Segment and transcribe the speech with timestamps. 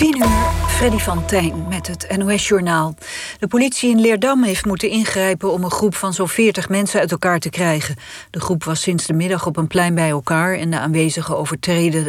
[0.00, 0.26] 10 uur,
[0.68, 2.94] Freddy van Tijn met het NOS-journaal.
[3.38, 7.10] De politie in Leerdam heeft moeten ingrijpen om een groep van zo'n 40 mensen uit
[7.10, 7.96] elkaar te krijgen.
[8.30, 10.54] De groep was sinds de middag op een plein bij elkaar...
[10.54, 11.36] en de aanwezigen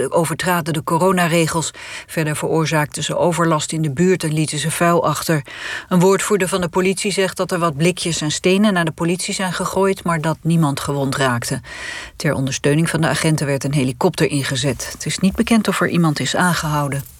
[0.09, 1.71] overtraden de coronaregels.
[2.07, 5.45] Verder veroorzaakten ze overlast in de buurt en lieten ze vuil achter.
[5.89, 8.73] Een woordvoerder van de politie zegt dat er wat blikjes en stenen...
[8.73, 11.61] naar de politie zijn gegooid, maar dat niemand gewond raakte.
[12.15, 14.89] Ter ondersteuning van de agenten werd een helikopter ingezet.
[14.91, 17.10] Het is niet bekend of er iemand is aangehouden.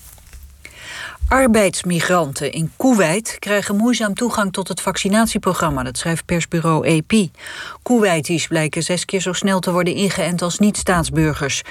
[1.32, 7.28] Arbeidsmigranten in Kuwait krijgen moeizaam toegang tot het vaccinatieprogramma, dat schrijft persbureau AP.
[7.83, 11.61] Kuwaitis blijken zes keer zo snel te worden ingeënt als niet-staatsburgers.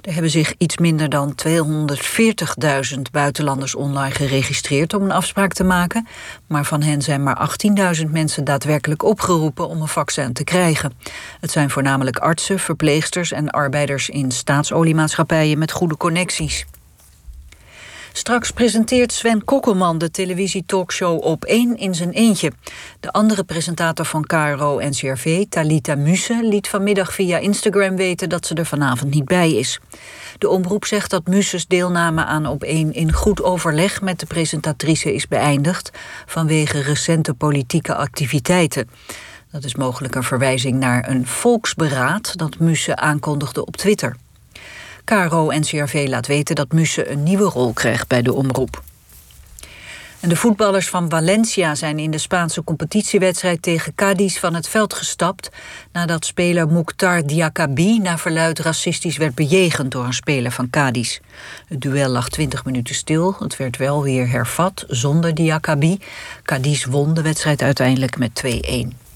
[0.00, 1.34] Er hebben zich iets minder dan
[2.94, 6.06] 240.000 buitenlanders online geregistreerd om een afspraak te maken,
[6.46, 7.50] maar van hen zijn maar
[7.98, 10.92] 18.000 mensen daadwerkelijk opgeroepen om een vaccin te krijgen.
[11.40, 16.66] Het zijn voornamelijk artsen, verpleegsters en arbeiders in staatsoliemaatschappijen met goede connecties.
[18.12, 22.52] Straks presenteert Sven Kokkelman de televisietalkshow op één in zijn eentje.
[23.00, 28.66] De andere presentator van KRO-NCRV, Talita Muse, liet vanmiddag via Instagram weten dat ze er
[28.66, 29.80] vanavond niet bij is.
[30.38, 35.14] De omroep zegt dat Muses deelname aan op één in goed overleg met de presentatrice
[35.14, 35.90] is beëindigd
[36.26, 38.88] vanwege recente politieke activiteiten.
[39.50, 44.16] Dat is mogelijk een verwijzing naar een volksberaad dat Muse aankondigde op Twitter.
[45.10, 48.82] KRO-NCRV laat weten dat Musse een nieuwe rol krijgt bij de omroep.
[50.20, 54.94] En de voetballers van Valencia zijn in de Spaanse competitiewedstrijd tegen Cadiz van het veld
[54.94, 55.50] gestapt
[55.92, 61.18] nadat speler Mukhtar Diakabi naar verluid racistisch werd bejegend door een speler van Cadiz.
[61.68, 63.36] Het duel lag 20 minuten stil.
[63.38, 65.98] Het werd wel weer hervat zonder Diakabi.
[66.42, 68.42] Cadiz won de wedstrijd uiteindelijk met
[68.94, 69.09] 2-1.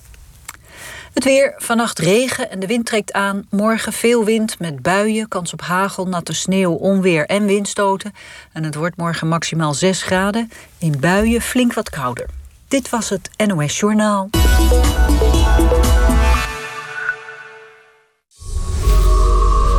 [1.15, 3.47] Het weer, vannacht regen en de wind trekt aan.
[3.51, 8.13] Morgen veel wind met buien, kans op hagel, natte sneeuw, onweer en windstoten.
[8.53, 10.51] En het wordt morgen maximaal 6 graden.
[10.79, 12.27] In buien flink wat kouder.
[12.69, 14.31] Dit was het NOS Journaal.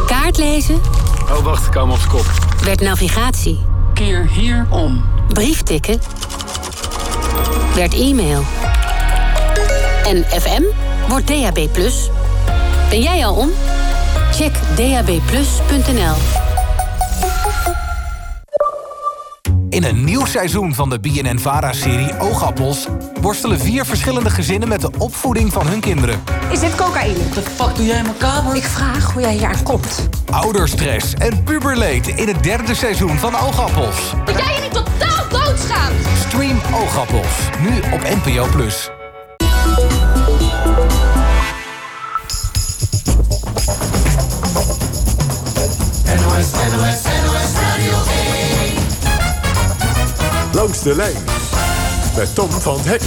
[0.05, 0.81] Kaartlezen.
[1.29, 2.25] Oh, wacht, ik kom op de kop.
[2.63, 3.65] Werd navigatie.
[3.93, 5.05] Keer hier om.
[5.33, 5.99] Brieftikken.
[7.75, 8.43] Werd e-mail.
[10.05, 10.63] En FM
[11.09, 11.67] wordt DAB+.
[12.89, 13.49] Ben jij al om?
[14.31, 16.15] Check dabplus.nl.
[19.69, 22.87] In een nieuw seizoen van de BNN-VARA-serie Oogappels...
[23.21, 26.23] worstelen vier verschillende gezinnen met de opvoeding van hun kinderen.
[26.51, 27.17] Is dit cocaïne?
[27.17, 28.55] Wat de fuck doe jij in mijn kamer?
[28.55, 30.07] Ik vraag hoe jij hier aan komt.
[30.31, 34.13] Ouderstress en puberleed in het derde seizoen van Oogappels.
[34.25, 35.95] Dat jij je niet totaal doodschaamt!
[36.27, 38.57] Stream Oogappels, nu op NPO+.
[38.57, 38.89] NOS,
[46.75, 48.73] NOS, NOS Radio 1.
[50.53, 51.23] Langs de lijn
[52.15, 53.01] met Tom van Hek.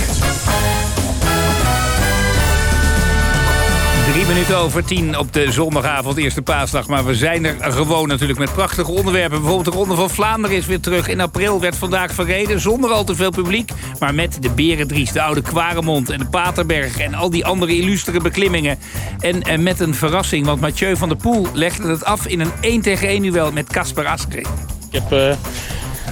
[4.12, 6.86] Drie minuten over tien op de zondagavond, eerste paasdag.
[6.86, 9.40] Maar we zijn er gewoon natuurlijk met prachtige onderwerpen.
[9.40, 11.08] Bijvoorbeeld de Ronde van Vlaanderen is weer terug.
[11.08, 13.70] In april werd vandaag verreden, zonder al te veel publiek.
[13.98, 16.98] Maar met de Berendries, de Oude Kwaremond en de Paterberg...
[16.98, 18.78] en al die andere illustere beklimmingen.
[19.18, 22.26] En, en met een verrassing, want Mathieu van der Poel legde het af...
[22.26, 24.46] in een 1 tegen 1 duel met Casper Asgreen.
[24.90, 25.36] Ik heb uh,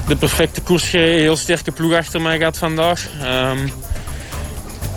[0.08, 3.08] de perfecte koers, heel sterke ploeg achter mij gehad vandaag.
[3.52, 3.72] Um,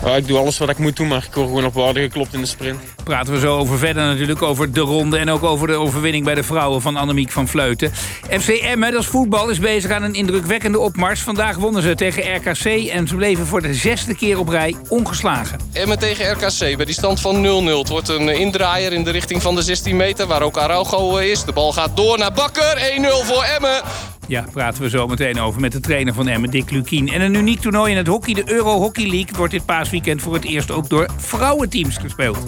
[0.04, 2.34] ja, ik doe alles wat ik moet doen, maar ik word gewoon op waarde geklopt
[2.34, 2.80] in de sprint.
[3.04, 5.18] Praten we zo over verder natuurlijk, over de ronde...
[5.18, 7.92] en ook over de overwinning bij de vrouwen van Annemiek van Vleuten.
[8.40, 11.20] FC Emmen, dat is voetbal, is bezig aan een indrukwekkende opmars.
[11.20, 15.58] Vandaag wonnen ze tegen RKC en ze bleven voor de zesde keer op rij ongeslagen.
[15.72, 17.78] Emmen tegen RKC bij die stand van 0-0.
[17.78, 21.44] Het wordt een indraaier in de richting van de 16 meter, waar ook Araujo is.
[21.44, 23.82] De bal gaat door naar Bakker, 1-0 voor Emmen.
[24.30, 27.08] Ja, praten we zo meteen over met de trainer van Emmen, Dick Lukien.
[27.08, 29.36] En een uniek toernooi in het hockey, de Euro Hockey League...
[29.36, 32.38] wordt dit paasweekend voor het eerst ook door vrouwenteams gespeeld.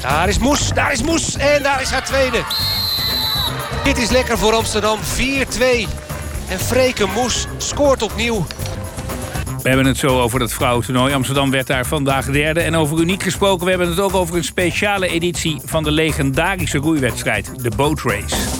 [0.00, 2.42] Daar is Moes, daar is Moes en daar is haar tweede.
[3.84, 5.00] Dit is lekker voor Amsterdam, 4-2.
[6.48, 8.46] En Freke Moes scoort opnieuw.
[9.62, 11.14] We hebben het zo over dat vrouwentoernooi.
[11.14, 12.60] Amsterdam werd daar vandaag derde.
[12.60, 15.60] En over uniek gesproken, we hebben het ook over een speciale editie...
[15.64, 18.55] van de legendarische roeiwedstrijd, de Boat Race.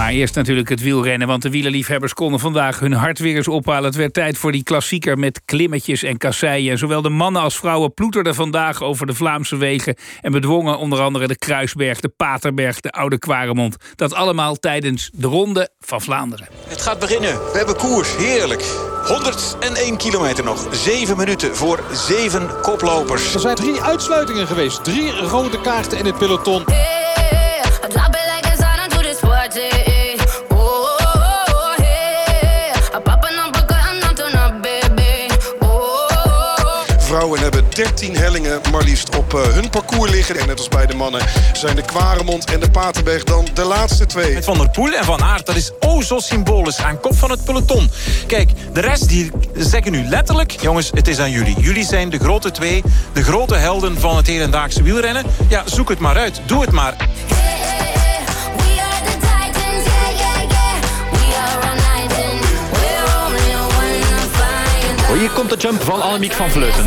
[0.00, 3.84] Maar eerst natuurlijk het wielrennen, want de wielerliefhebbers konden vandaag hun hart weer eens ophalen.
[3.84, 6.78] Het werd tijd voor die klassieker met klimmetjes en kasseien.
[6.78, 9.96] Zowel de mannen als vrouwen ploeterden vandaag over de Vlaamse wegen...
[10.20, 13.76] en bedwongen onder andere de Kruisberg, de Paterberg, de Oude Kwaremond.
[13.96, 16.48] Dat allemaal tijdens de Ronde van Vlaanderen.
[16.68, 17.32] Het gaat beginnen.
[17.32, 18.16] We hebben koers.
[18.16, 18.62] Heerlijk.
[19.04, 20.68] 101 kilometer nog.
[20.70, 23.34] 7 minuten voor 7 koplopers.
[23.34, 24.84] Er zijn drie uitsluitingen geweest.
[24.84, 26.64] Drie rode kaarten in het peloton.
[26.66, 27.29] Yeah,
[37.28, 40.38] 13 hellingen maar liefst op uh, hun parcours liggen.
[40.38, 41.20] En net als bij de mannen
[41.52, 44.34] zijn de Kwaremond en de Paterberg dan de laatste twee.
[44.34, 47.30] Met Van der Poel en Van Aert, dat is o zo symbolisch aan kop van
[47.30, 47.90] het peloton.
[48.26, 50.50] Kijk, de rest die zeggen nu letterlijk...
[50.50, 51.60] jongens, het is aan jullie.
[51.60, 52.82] Jullie zijn de grote twee,
[53.12, 55.24] de grote helden van het hedendaagse wielrennen.
[55.48, 56.40] Ja, zoek het maar uit.
[56.46, 56.96] Doe het maar.
[65.20, 66.86] Hier komt de jump van Annemiek van Vleuten.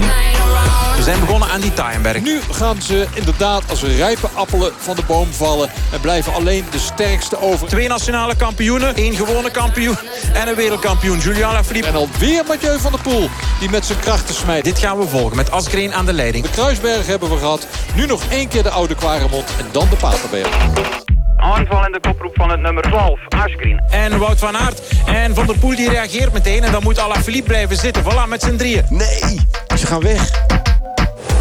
[0.96, 2.22] We zijn begonnen aan die Taaienberg.
[2.22, 5.70] Nu gaan ze inderdaad als rijpe appelen van de boom vallen.
[5.92, 7.68] En blijven alleen de sterkste over.
[7.68, 9.98] Twee nationale kampioenen, één gewone kampioen
[10.34, 11.20] en een wereldkampioen.
[11.20, 11.88] Juliana Philippe.
[11.88, 14.64] En alweer Mathieu van der Poel die met zijn krachten smijt.
[14.64, 16.46] Dit gaan we volgen met Asgreen aan de leiding.
[16.46, 17.68] De Kruisberg hebben we gehad.
[17.96, 21.13] Nu nog één keer de Oude Kwaremond en dan de Paterberg
[21.44, 23.82] aanval in de koproep van het nummer 12, Ashgreen.
[23.90, 24.82] En Wout van Aert.
[25.06, 26.64] En Van der Poel die reageert meteen.
[26.64, 28.04] En dan moet Alaphilippe blijven zitten.
[28.04, 28.86] Voilà, met z'n drieën.
[28.90, 29.40] Nee,
[29.78, 30.32] ze gaan weg.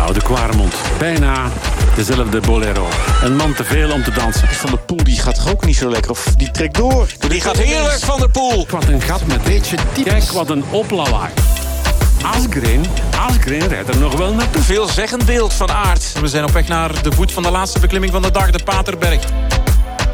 [0.00, 0.74] Oude Kwaremond.
[0.98, 1.50] Bijna
[1.96, 2.88] dezelfde bolero.
[3.22, 4.48] Een man te veel om te dansen.
[4.48, 6.10] Van der Poel die gaat toch ook niet zo lekker?
[6.10, 7.06] Of die trekt door.
[7.28, 8.66] Die gaat heerlijk, Van der Poel.
[8.70, 10.04] Wat een gat met beetje diep.
[10.04, 11.32] Kijk, wat een oplawaai.
[12.22, 12.86] Asgreen,
[13.28, 14.62] Asgreen rijdt er nog wel naartoe.
[14.62, 16.12] Veelzeggend beeld van Aert.
[16.20, 18.64] We zijn op weg naar de voet van de laatste beklimming van de dag, de
[18.64, 19.20] Paterberg.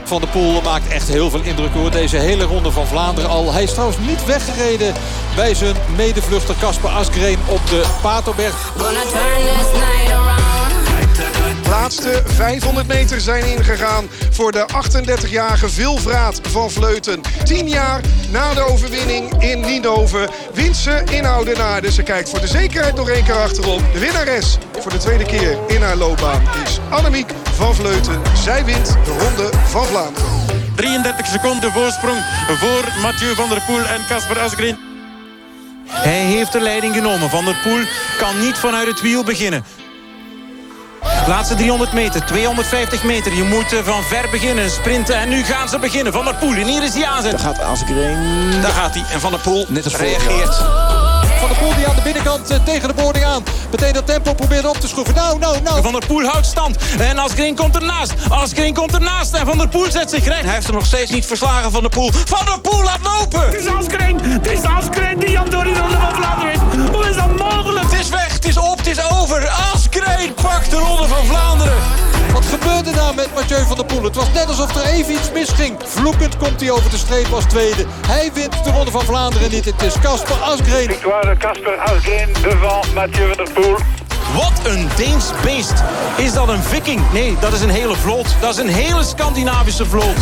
[0.09, 1.91] Van der Poel maakt echt heel veel indruk hoor.
[1.91, 3.53] Deze hele ronde van Vlaanderen al.
[3.53, 4.95] Hij is trouwens niet weggereden
[5.37, 8.73] bij zijn medevluchter Casper Asgreen op de Paterberg.
[11.63, 14.67] De laatste 500 meter zijn ingegaan voor de
[15.27, 17.21] 38-jarige Vilvraat van Vleuten.
[17.45, 18.01] 10 jaar
[18.31, 21.93] na de overwinning in Nienhoven wint ze in Oudenaarde.
[21.93, 23.81] Ze kijkt voor de zekerheid nog één keer achterop.
[23.93, 28.23] De winnares voor de tweede keer in haar loopbaan is Annemiek van Vleuten.
[28.35, 30.29] Zij wint de Ronde van Vlaanderen.
[30.75, 34.77] 33 seconden voorsprong voor Mathieu van der Poel en Casper Asgreen.
[35.89, 37.31] Hij heeft de leiding genomen.
[37.31, 37.81] Van der Poel
[38.19, 39.65] kan niet vanuit het wiel beginnen.
[41.27, 43.35] Laatste 300 meter, 250 meter.
[43.35, 45.17] Je moet eh, van ver beginnen, sprinten.
[45.17, 46.13] En nu gaan ze beginnen.
[46.13, 47.31] Van der Poel, en hier is die aanzet.
[47.31, 48.51] Daar gaat Asgreen.
[48.63, 49.05] Daar gaat hij.
[49.13, 50.57] En Van der Poel Net als reageert.
[51.39, 53.43] Van der Poel die aan de binnenkant uh, tegen de boarding aan.
[53.71, 55.15] Meteen dat tempo probeert op te schroeven.
[55.15, 55.83] Nou, nou, nou.
[55.83, 56.77] Van der Poel houdt stand.
[56.99, 58.13] En Asgreen komt ernaast.
[58.29, 59.35] Asgreen komt ernaast.
[59.35, 60.43] En Van der Poel zet zich recht.
[60.45, 62.11] Hij heeft hem nog steeds niet verslagen, Van der Poel.
[62.13, 63.47] Van der Poel laat lopen.
[63.47, 64.21] Het is Asgreen.
[64.21, 66.91] Het is Asgreen die Jan door de Ronde van Vlaanderen is.
[66.91, 67.91] Hoe is dat mogelijk?
[67.91, 68.33] Het is weg.
[68.33, 68.79] Het is op.
[68.79, 69.49] Het is over.
[69.75, 71.88] Asgreen pakt de Ronde van Vlaanderen.
[72.51, 74.03] Wat gebeurde daar met Mathieu van der Poel?
[74.03, 75.77] Het was net alsof er even iets misging.
[75.85, 77.85] Vloekend komt hij over de streep als tweede.
[78.07, 79.65] Hij wint de Ronde van Vlaanderen niet.
[79.65, 80.89] Het is Casper Asgreen.
[80.89, 83.77] Victoire Casper Asgreen devant Mathieu van der Poel.
[84.35, 85.83] Wat een Deens beest.
[86.17, 87.13] Is dat een viking?
[87.13, 88.37] Nee, dat is een hele vloot.
[88.41, 90.17] Dat is een hele Scandinavische vloot.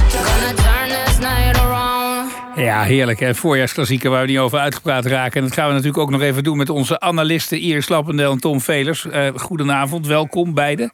[2.56, 3.20] Ja, heerlijk.
[3.20, 3.34] Hè?
[3.34, 5.40] Voorjaarsklassieker waar we niet over uitgepraat raken.
[5.40, 8.40] En dat gaan we natuurlijk ook nog even doen met onze analisten Iris Lappendel en
[8.40, 9.04] Tom Velers.
[9.04, 10.92] Uh, goedenavond, welkom beiden.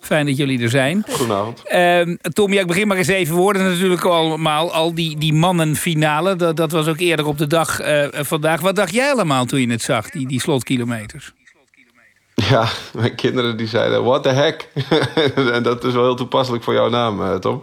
[0.00, 1.04] Fijn dat jullie er zijn.
[1.10, 1.62] Goedenavond.
[1.72, 3.34] Uh, Tom, ja, ik begin maar eens even.
[3.34, 6.36] We hoorden natuurlijk allemaal al die, die mannenfinale.
[6.36, 8.60] Dat, dat was ook eerder op de dag uh, vandaag.
[8.60, 11.32] Wat dacht jij allemaal toen je het zag, die, die slotkilometers?
[12.34, 14.68] Ja, mijn kinderen die zeiden, what the heck?
[15.52, 17.62] en dat is wel heel toepasselijk voor jouw naam, Tom.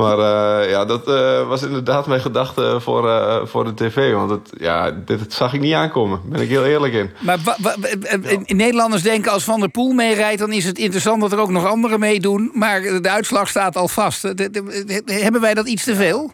[0.00, 4.12] Maar uh, ja, dat uh, was inderdaad mijn gedachte voor, uh, voor de tv.
[4.12, 6.20] Want het, ja, dit zag ik niet aankomen.
[6.24, 7.10] Ben ik heel eerlijk in.
[7.18, 7.38] Maar
[8.46, 10.38] Nederlanders denken als Van der Poel meerijdt...
[10.38, 12.50] dan is het interessant dat er ook nog anderen meedoen.
[12.54, 14.22] Maar de uitslag staat al vast.
[15.04, 16.32] Hebben wij dat iets te veel?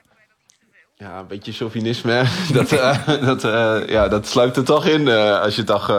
[0.99, 2.25] Ja, een beetje chauvinisme.
[2.53, 5.00] dat, uh, dat, uh, ja, dat sluipt er toch in.
[5.00, 5.93] Uh, als je toch,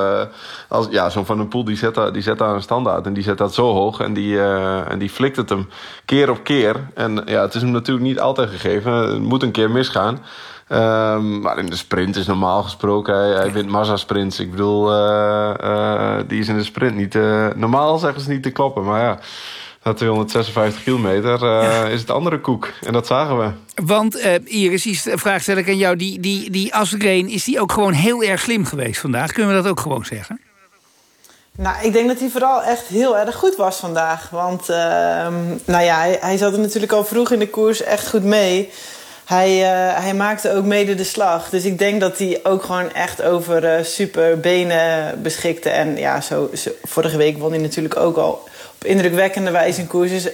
[0.67, 3.05] als, ja, zo'n Van der Poel die zet, die zet daar een standaard.
[3.05, 3.99] En die zet dat zo hoog.
[3.99, 4.41] En die,
[4.83, 5.69] en die flikt het hem
[6.05, 6.75] keer op keer.
[6.93, 8.93] En ja, het is hem natuurlijk niet altijd gegeven.
[8.93, 10.23] Het moet een keer misgaan.
[10.71, 13.15] Um, maar in de sprint is normaal gesproken.
[13.15, 14.39] Hij, hij wint massa-sprints.
[14.39, 14.85] Ik bedoel,
[16.27, 17.13] die is in de sprint niet.
[17.55, 18.83] normaal zeggen ze niet te kloppen.
[18.83, 19.19] Maar ja.
[19.87, 21.85] Na 256 kilometer uh, ja.
[21.85, 22.69] is het andere koek.
[22.81, 23.51] En dat zagen we.
[23.85, 25.95] Want uh, Iris, die vraag stel ik aan jou.
[25.95, 29.31] Die, die, die Asgreen, is die ook gewoon heel erg slim geweest vandaag?
[29.31, 30.39] Kunnen we dat ook gewoon zeggen?
[31.51, 34.29] Nou, ik denk dat hij vooral echt heel erg goed was vandaag.
[34.29, 34.77] Want uh,
[35.65, 38.69] nou ja, hij, hij zat er natuurlijk al vroeg in de koers echt goed mee.
[39.25, 41.49] Hij, uh, hij maakte ook mede de slag.
[41.49, 45.69] Dus ik denk dat hij ook gewoon echt over uh, super benen beschikte.
[45.69, 48.47] En ja, zo, zo, vorige week won hij natuurlijk ook al
[48.81, 50.09] indrukwekkende wijze in koers.
[50.09, 50.27] Dus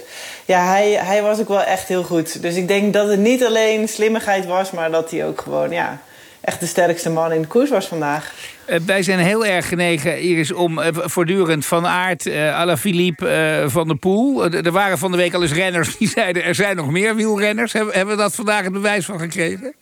[0.44, 2.42] ja, hij, hij was ook wel echt heel goed.
[2.42, 6.00] Dus ik denk dat het niet alleen slimmigheid was, maar dat hij ook gewoon ja,
[6.40, 8.32] echt de sterkste man in de koers was vandaag.
[8.66, 13.86] Uh, wij zijn heel erg genegen, Iris, om uh, voortdurend Van Aert, uh, Alaphilippe, Van
[13.86, 14.44] der Poel.
[14.44, 16.44] er waren van de week al eens renners die zeiden...
[16.44, 17.72] er zijn nog meer wielrenners.
[17.72, 19.74] Hebben, hebben we dat vandaag het bewijs van gekregen?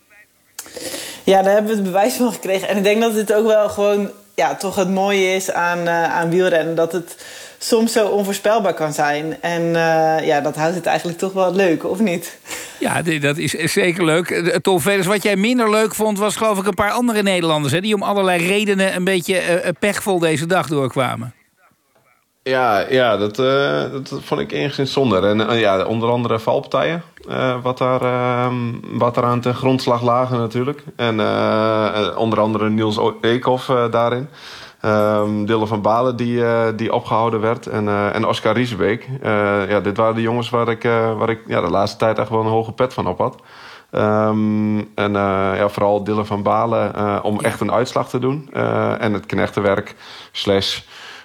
[1.23, 2.67] Ja, daar hebben we het bewijs van gekregen.
[2.67, 6.03] En ik denk dat het ook wel gewoon ja, toch het mooie is aan, uh,
[6.03, 6.75] aan wielrennen.
[6.75, 7.15] Dat het
[7.63, 9.41] soms zo onvoorspelbaar kan zijn.
[9.41, 12.37] En uh, ja, dat houdt het eigenlijk toch wel leuk, of niet?
[12.79, 14.59] Ja, dat is zeker leuk.
[14.61, 16.17] Tom Velers, wat jij minder leuk vond...
[16.17, 17.73] was geloof ik een paar andere Nederlanders...
[17.73, 21.33] Hè, die om allerlei redenen een beetje uh, pechvol deze dag doorkwamen.
[22.43, 25.19] Ja, ja dat, uh, dat vond ik enigszins zonde.
[25.19, 30.01] En uh, ja, onder andere valpartijen, uh, wat, daar, ehm, wat daar aan ten grondslag
[30.01, 30.83] lagen natuurlijk.
[30.95, 31.19] En
[32.15, 34.29] onder andere Niels Eekhoff daarin.
[34.85, 36.43] Um, Dille van Balen die,
[36.75, 37.67] die opgehouden werd.
[37.67, 39.09] En, en Oscar Riesebeek.
[39.67, 40.83] ja, dit waren de jongens waar ik,
[41.17, 43.41] waar ik ja, de laatste tijd echt wel een hoge pet van op had.
[43.91, 48.49] Um, en ja, vooral Dille van Balen om echt een uitslag te doen.
[48.99, 49.95] en het knechtenwerk
[50.31, 50.81] slash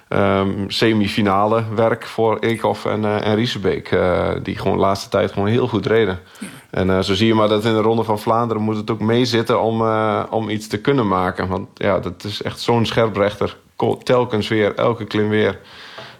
[0.09, 3.91] um, semifinale werk voor Eekhoff en, uh, en Riesebeek.
[3.91, 6.19] Uh, die gewoon de laatste tijd gewoon heel goed reden.
[6.39, 6.47] Ja.
[6.69, 8.99] En uh, zo zie je maar dat in de Ronde van Vlaanderen moet het ook
[8.99, 9.81] meezitten om,
[10.29, 11.47] om iets te kunnen maken.
[11.47, 13.57] Want ja, dat is echt zo'n scherprechter.
[14.03, 15.59] Telkens weer, elke klim weer.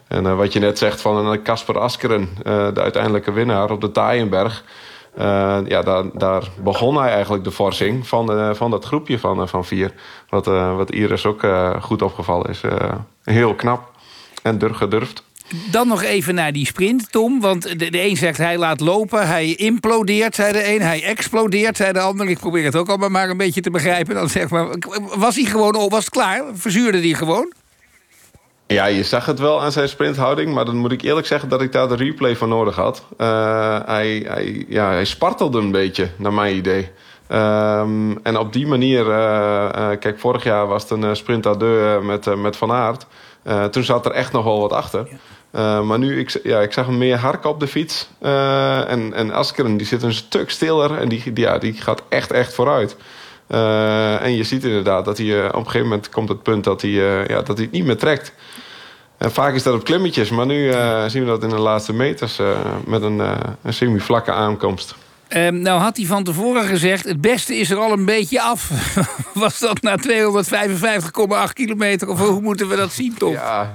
[0.08, 4.64] En wat je net zegt van Casper Askeren, de uiteindelijke winnaar op de Taaienberg.
[5.18, 9.40] Uh, ja, daar, daar, begon hij eigenlijk de forsing van, uh, van dat groepje van,
[9.40, 9.92] uh, van vier.
[10.28, 11.46] Wat, wat Iris ook
[11.80, 12.62] goed opgevallen is.
[13.24, 13.90] heel knap
[14.42, 15.24] en durf gedurfd.
[15.70, 17.40] Dan nog even naar die sprint, Tom.
[17.40, 20.80] Want de, de een zegt hij laat lopen, hij implodeert, zei de een.
[20.80, 22.28] Hij explodeert, zei de ander.
[22.28, 24.14] Ik probeer het ook allemaal maar een beetje te begrijpen.
[24.14, 24.66] Dan zeg maar,
[25.14, 26.44] was hij gewoon, was het klaar?
[26.54, 27.52] Verzuurde hij gewoon?
[28.70, 30.54] Ja, je zag het wel aan zijn sprinthouding.
[30.54, 33.04] Maar dan moet ik eerlijk zeggen dat ik daar de replay van nodig had.
[33.18, 36.90] Uh, hij, hij, ja, hij spartelde een beetje, naar mijn idee.
[37.32, 39.06] Um, en op die manier...
[39.06, 43.06] Uh, uh, kijk, vorig jaar was het een sprint à deux met, met Van Aert.
[43.70, 45.08] toen zat er echt nog wel wat achter.
[45.84, 48.08] maar nu, ik, ja, ik zag hem meer harken op de fiets.
[48.20, 50.98] en, en Askeren, die zit een stuk stiller.
[50.98, 52.96] En die, die, ja, die gaat echt, echt vooruit.
[53.50, 56.64] Uh, en je ziet inderdaad dat hij uh, op een gegeven moment komt het punt
[56.64, 58.32] dat hij, uh, ja, dat hij het niet meer trekt.
[59.18, 60.72] En vaak is dat op klimmetjes, maar nu
[61.06, 62.38] zien we dat in de laatste meters
[62.86, 63.18] met een,
[63.62, 64.94] een semi-vlakke aankomst.
[65.28, 68.70] Um, nou had hij van tevoren gezegd, het beste is er al een beetje af.
[69.34, 69.96] Was dat na
[71.48, 72.08] 255,8 kilometer?
[72.08, 73.32] Of hoe moeten we dat zien, Tom?
[73.32, 73.72] Ja,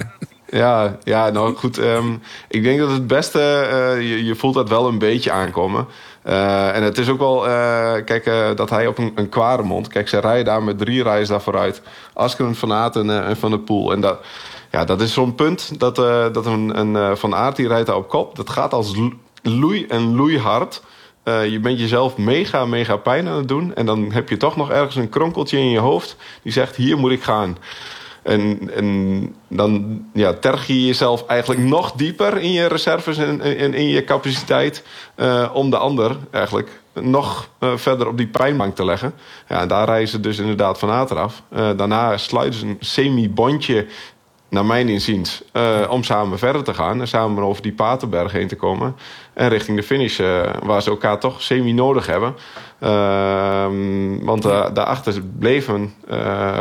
[0.50, 1.78] ja, ja nou goed.
[1.78, 3.40] Um, ik denk dat het beste,
[4.00, 5.88] je, je voelt dat wel een beetje aankomen.
[6.28, 9.64] Uh, en het is ook wel, uh, kijk, uh, dat hij op een, een kware
[9.64, 9.88] mond.
[9.88, 11.82] Kijk, ze rijden daar met drie rijden daar vooruit.
[12.14, 13.92] Askeren, Van Aert en, Van der Poel.
[13.92, 14.20] En dat,
[14.72, 15.96] ja, dat is zo'n punt dat,
[16.34, 18.36] dat een, een Van Aert die rijdt daar op kop.
[18.36, 18.96] Dat gaat als
[19.42, 20.82] loei en loeihard.
[21.24, 23.76] je bent jezelf mega, mega pijn aan het doen.
[23.76, 26.16] En dan heb je toch nog ergens een kronkeltje in je hoofd.
[26.42, 27.58] Die zegt, hier moet ik gaan.
[28.26, 33.88] En, en dan ja, terg je jezelf eigenlijk nog dieper in je reserves en in,
[33.88, 34.84] je capaciteit.
[35.16, 39.14] Uh, om de ander eigenlijk nog uh, verder op die pijnbank te leggen.
[39.50, 41.42] Ja, en daar rijden ze dus inderdaad van af.
[41.54, 43.86] Uh, daarna sluiten ze een semi-bondje
[44.50, 47.02] naar mijn inziens, uh, om samen verder te gaan.
[47.02, 48.96] En samen over die Paterberg heen te komen.
[49.34, 52.36] En richting de finish, uh, waar ze elkaar toch semi nodig hebben.
[52.84, 53.66] Uh,
[54.22, 55.94] want daarachter bleven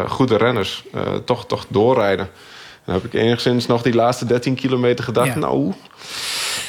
[0.09, 0.85] goede renners
[1.25, 2.29] toch, toch doorrijden.
[2.85, 5.35] Dan heb ik enigszins nog die laatste 13 kilometer gedacht...
[5.35, 5.39] Ja.
[5.39, 5.73] nou,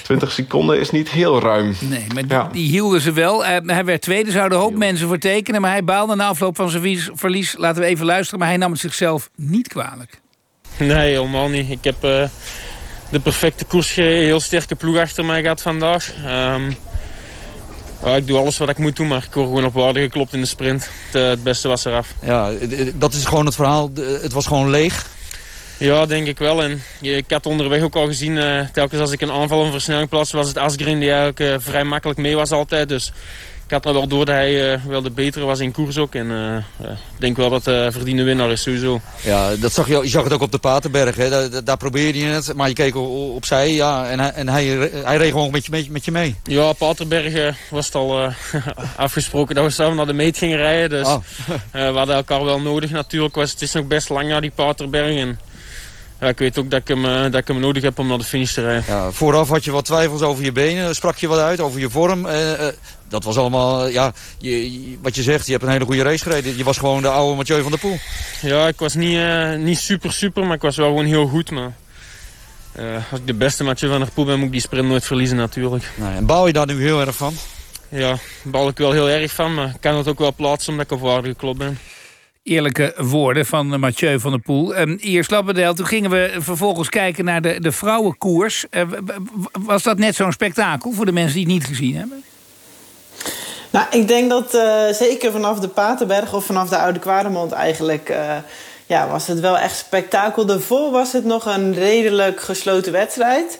[0.04, 1.76] 20 seconden is niet heel ruim.
[1.80, 2.50] Nee, maar die, ja.
[2.52, 3.46] die hielden ze wel.
[3.46, 5.62] Uh, hij werd tweede, zouden hoop mensen voor tekenen...
[5.62, 7.58] maar hij baalde na afloop van zijn verlies.
[7.58, 10.22] Laten we even luisteren, maar hij nam het zichzelf niet kwalijk.
[10.78, 11.70] Nee, helemaal niet.
[11.70, 12.24] Ik heb uh,
[13.10, 16.12] de perfecte koers, heel sterke ploeg achter mij gehad vandaag.
[16.28, 16.78] Um,
[18.04, 20.34] ja, ik doe alles wat ik moet doen, maar ik word gewoon op waarde geklopt
[20.34, 20.90] in de sprint.
[21.12, 22.14] Het, het beste was eraf.
[22.22, 22.52] Ja,
[22.96, 23.92] dat is gewoon het verhaal.
[24.22, 25.06] Het was gewoon leeg.
[25.78, 26.64] Ja, denk ik wel.
[26.64, 30.10] En ik had onderweg ook al gezien, uh, telkens als ik een aanval of versnelling
[30.10, 32.90] plaats, was het Asgreen die eigenlijk uh, vrij makkelijk mee was altijd.
[32.90, 33.12] Dus
[33.66, 36.16] ik had er wel door dat hij uh, wel de betere was in koers ook.
[36.16, 39.02] En uh, ik denk wel dat hij uh, verdiende winnaar is sowieso.
[39.24, 41.16] Ja, dat zag je, je zag het ook op de Paterberg.
[41.16, 41.30] Hè.
[41.30, 44.66] Daar, daar probeerde je het, maar je keek opzij ja, en, hij, en hij,
[45.04, 46.36] hij reed gewoon met je, met, met je mee.
[46.44, 48.30] Ja, Paterberg was het al
[48.96, 50.90] afgesproken dat we samen naar de meet gingen rijden.
[50.90, 51.18] Dus oh.
[51.72, 53.36] we hadden elkaar wel nodig natuurlijk.
[53.36, 55.18] Was, het is nog best lang naar die Paterberg.
[55.18, 55.40] En,
[56.26, 58.18] ja, ik weet ook dat ik, hem, uh, dat ik hem nodig heb om naar
[58.18, 58.84] de finish te rijden.
[58.88, 60.96] Ja, vooraf had je wat twijfels over je benen.
[60.96, 62.26] Sprak je wat uit over je vorm.
[62.26, 62.68] Uh, uh,
[63.08, 66.58] dat was allemaal, ja, je, wat je zegt, je hebt een hele goede race gereden.
[66.58, 67.98] Je was gewoon de oude Mathieu van der Poel.
[68.42, 69.20] Ja, ik was niet,
[69.58, 71.52] niet super super, maar ik was wel gewoon heel goed.
[71.52, 71.74] Maar
[73.12, 75.38] als ik de beste Mathieu van der Poel ben, moet ik die sprint nooit verliezen
[75.38, 75.92] natuurlijk.
[75.96, 77.34] Nee, en bouw je daar nu heel erg van?
[77.90, 80.72] Ja, daar bouw ik wel heel erg van, maar ik kan het ook wel plaatsen
[80.72, 81.78] omdat ik op waarde geklopt ben
[82.46, 84.78] eerlijke woorden van Mathieu van der Poel.
[84.78, 88.66] Um, Iers Lappendel, toen gingen we vervolgens kijken naar de, de vrouwenkoers.
[88.72, 88.82] Uh,
[89.52, 92.24] was dat net zo'n spektakel voor de mensen die het niet gezien hebben?
[93.70, 98.14] Nou, ik denk dat uh, zeker vanaf de Paterberg of vanaf de Oude Kwaremond eigenlijk...
[98.88, 100.46] Ja, was het wel echt spektakel.
[100.46, 103.60] Daarvoor was het nog een redelijk gesloten wedstrijd.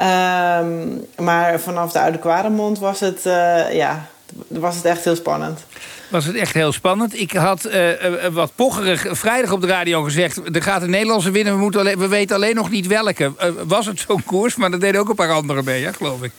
[0.00, 4.06] Ehm, maar vanaf de Oude Kwaremond was het, eh, ja,
[4.48, 5.64] was het echt heel spannend.
[6.10, 7.20] Was het echt heel spannend.
[7.20, 10.40] Ik had eh, eh, wat pocherig vrijdag op de radio gezegd...
[10.54, 13.32] er gaat een Nederlandse winnen, we, moeten we weten alleen nog niet welke.
[13.36, 16.22] Eh, was het zo'n koers, maar dat deden ook een paar anderen mee, ja, geloof
[16.22, 16.32] ik.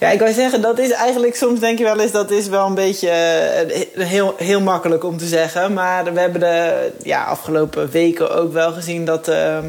[0.00, 2.12] Ja, ik wou zeggen, dat is eigenlijk soms denk je wel eens...
[2.12, 5.72] dat is wel een beetje eh, heel, heel makkelijk om te zeggen.
[5.72, 9.04] Maar we hebben de ja, afgelopen weken ook wel gezien...
[9.04, 9.64] dat, ehm,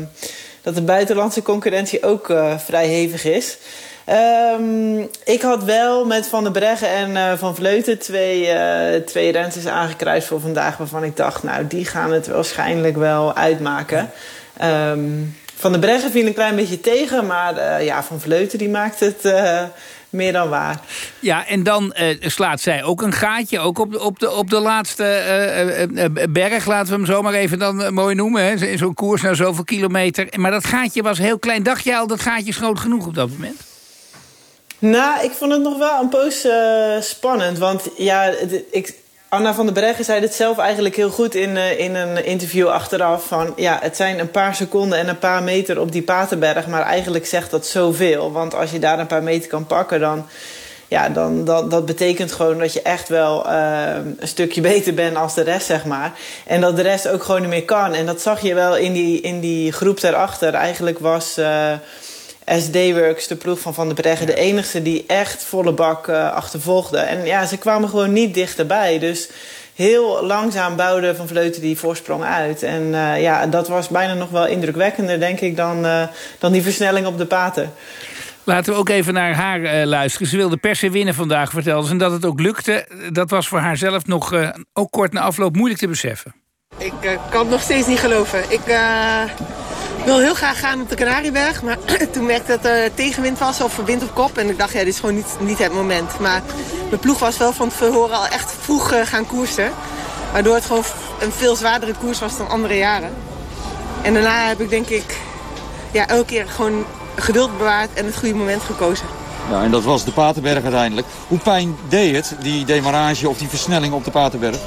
[0.61, 3.57] dat de buitenlandse concurrentie ook eh, vrij hevig is.
[4.05, 9.31] Ehm, ik had wel met Van der Breggen en eh, Van Vleuten twee, eh twee
[9.31, 10.77] rentes aangekruist voor vandaag...
[10.77, 14.09] waarvan ik dacht, nou, die gaan het waarschijnlijk wel uitmaken.
[14.57, 15.09] Ehm,
[15.55, 17.25] van der Breggen viel een klein beetje tegen...
[17.25, 19.33] maar eh, ja, Van Vleuten die maakt het
[20.09, 20.79] meer dan waar.
[21.19, 24.59] Ja, en dan slaat zij ook een gaatje, ook op de, op de, op de
[24.59, 25.03] laatste
[26.29, 28.77] berg, laten we hem zo maar even dan mooi noemen.
[28.77, 30.27] Zo'n koers naar zoveel kilometer.
[30.35, 31.63] Maar dat gaatje was heel klein.
[31.63, 33.70] Dacht jij al, dat gaatje is groot genoeg op dat moment?
[34.81, 37.57] Nou, ik vond het nog wel een poos eh, spannend.
[37.57, 38.33] Want ja,
[38.71, 38.93] ik,
[39.29, 42.67] Anna van der Breggen zei het zelf eigenlijk heel goed in, eh, in een interview
[42.67, 43.25] achteraf.
[43.25, 46.67] Van ja, het zijn een paar seconden en een paar meter op die Paterberg.
[46.67, 48.31] Maar eigenlijk zegt dat zoveel.
[48.31, 50.27] Want als je daar een paar meter kan pakken, dan.
[50.87, 55.15] Ja, dan, dan, dat betekent gewoon dat je echt wel eh, een stukje beter bent
[55.15, 56.13] als de rest, zeg maar.
[56.45, 57.93] En dat de rest ook gewoon niet meer kan.
[57.93, 60.53] En dat zag je wel in die, in die groep daarachter.
[60.53, 61.37] Eigenlijk was
[62.59, 66.97] SD-Works, de ploeg van Van der Breggen, de enige die echt volle bak eh, achtervolgde.
[66.97, 68.99] En ja, ze kwamen gewoon niet dichterbij.
[68.99, 69.29] Dus
[69.75, 72.63] heel langzaam bouwde Van Vleuten die voorsprong uit.
[72.63, 76.03] En eh, ja, dat was bijna nog wel indrukwekkender, denk ik, dan, eh,
[76.39, 77.73] dan die versnelling op de paten.
[78.43, 80.27] Laten we ook even naar haar eh, luisteren.
[80.27, 81.91] Ze wilde per se winnen vandaag, vertelde ze.
[81.91, 85.21] En dat het ook lukte, dat was voor haar zelf nog, eh, ook kort na
[85.21, 86.33] afloop, moeilijk te beseffen.
[86.77, 86.93] Ik
[87.29, 88.39] kan het nog steeds niet geloven.
[88.49, 88.61] Ik
[90.01, 91.63] eh, wil heel graag gaan op de Canarieberg.
[91.63, 91.77] Maar
[92.11, 94.37] toen merkte dat er tegenwind was of wind op kop.
[94.37, 96.19] En ik dacht, ja, dit is gewoon niet, niet het moment.
[96.19, 96.41] Maar
[96.89, 99.71] mijn ploeg was wel van tevoren al echt vroeg eh, gaan koersen.
[100.31, 100.83] Waardoor het gewoon
[101.19, 103.13] een veel zwaardere koers was dan andere jaren.
[104.01, 105.17] En daarna heb ik denk ik
[105.91, 106.85] ja, elke keer gewoon
[107.15, 109.05] geduld bewaard en het goede moment gekozen.
[109.49, 111.07] Ja, en dat was de Paterberg uiteindelijk.
[111.27, 114.57] Hoe pijn deed het, die demarrage of die versnelling op de Paterberg?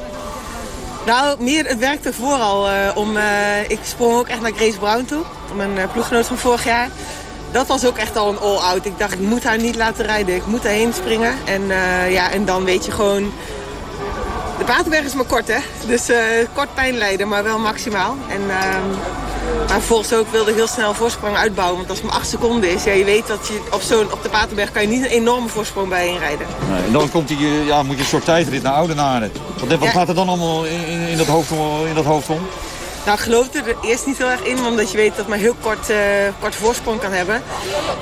[1.06, 3.16] Nou, meer, het werkte vooral eh, om...
[3.16, 5.22] eh, ik sprong ook echt naar Grace Brown toe.
[5.54, 6.88] Mijn eh, ploeggenoot van vorig jaar.
[7.50, 8.84] Dat was ook echt al een all-out.
[8.86, 10.34] Ik dacht, ik moet haar niet laten rijden.
[10.34, 11.34] Ik moet erheen springen.
[11.44, 11.66] En,
[12.10, 13.32] ja, en dan weet je gewoon...
[14.58, 15.58] De Paterberg is maar kort, hè.
[15.86, 16.10] Dus
[16.52, 18.16] kort pijn lijden, maar wel maximaal.
[18.28, 18.90] En, ehm,
[19.68, 21.76] maar vervolgens ook wilde ik heel snel voorsprong uitbouwen.
[21.76, 24.22] Want als het maar acht seconden is, ja, je weet dat je op, zo'n, op
[24.22, 24.72] de Paterberg...
[24.72, 26.46] kan je niet een enorme voorsprong bijheen rijden.
[26.70, 29.32] Nee, en dan komt die, eh, ja, moet je een soort tijdrit naar Oudenaren.
[29.60, 29.90] Wat, wat Ja.
[29.90, 32.40] gaat er dan allemaal in, in, dat hoofd, om- in dat hoofd om?
[33.04, 35.54] Nou, ik geloofde er eerst niet heel erg in, omdat je weet dat maar heel
[35.60, 35.96] kort, eh
[36.40, 37.42] kort voorsprong kan hebben.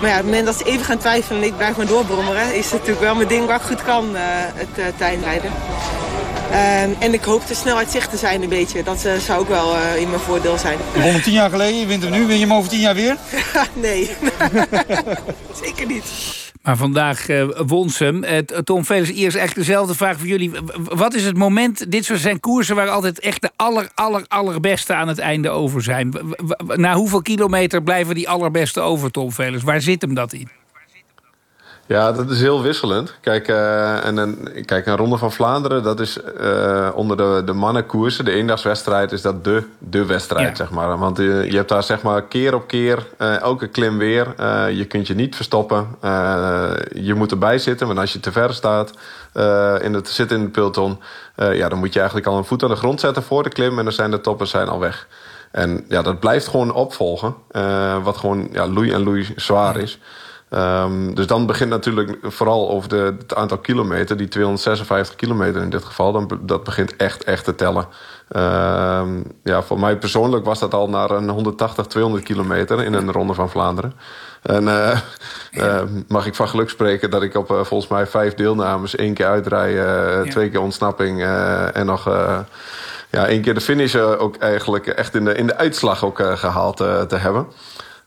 [0.00, 2.54] Maar ja, op het moment dat ze even gaan twijfelen en ik blijf maar doorbrommeren,
[2.54, 4.22] is het natuurlijk wel mijn ding waar ik goed kan, eh,
[4.54, 5.50] het uh, tuinrijden.
[6.52, 8.82] Ehm, en ik hoop de snelheid zicht te zijn een beetje.
[8.82, 10.78] Dat eh, zou ook wel eh, in mijn voordeel zijn.
[10.94, 12.80] Je won hem tien jaar geleden, je wint hem nu, win je hem over tien
[12.80, 13.16] jaar weer?
[13.74, 14.10] nee,
[15.64, 16.04] zeker niet.
[16.62, 18.44] Maar vandaag eh, won ze hem.
[18.64, 20.50] Tom Velers, eerst echt dezelfde vraag voor jullie.
[20.82, 22.76] Wat is het moment, dit soort zijn koersen...
[22.76, 26.12] waar altijd echt de aller, aller, allerbeste aan het einde over zijn.
[26.76, 29.62] Na hoeveel kilometer blijven die allerbeste over, Tom Velers?
[29.62, 30.48] Waar zit hem dat in?
[31.92, 33.14] Ja, dat is heel wisselend.
[33.20, 37.52] Kijk, eh, en een, kijk een Ronde van Vlaanderen, dat is eh, onder de, de
[37.52, 40.54] mannenkoersen, de eendagswedstrijd, is dat de, de wedstrijd, Ja.
[40.54, 40.98] zeg maar.
[40.98, 44.26] Want eh, je hebt daar zeg maar keer op keer, elke klim weer.
[44.72, 45.86] je kunt je niet verstoppen.
[46.94, 48.92] Je moet erbij zitten, want als je te ver staat,
[49.82, 51.00] in het, zit in het peloton,
[51.36, 53.78] ja, dan moet je eigenlijk al een voet aan de grond zetten voor de klim
[53.78, 55.06] en dan zijn de toppers zijn al weg.
[55.50, 57.34] En ja, dat blijft gewoon opvolgen,
[58.02, 59.98] wat gewoon ja, loei en loei zwaar is.
[60.52, 65.70] Ehm, dus dan begint natuurlijk vooral over de, het aantal kilometer, die 256 kilometer in
[65.70, 67.86] dit geval, dan, dat begint echt, echt te tellen.
[68.28, 73.12] Ehm, ja, voor mij persoonlijk was dat al naar een 180, 200 kilometer in een
[73.12, 73.94] ronde van Vlaanderen.
[74.42, 74.98] En eh,
[75.50, 79.14] eh, mag ik van geluk spreken dat ik op eh, volgens mij vijf deelnames, één
[79.14, 81.22] keer uitrijden, eh, twee keer ontsnapping
[81.72, 82.06] en nog
[83.12, 86.36] ja, één keer de finish ook eigenlijk echt in de, in de uitslag ook eh,
[86.36, 87.46] gehaald eh, te hebben.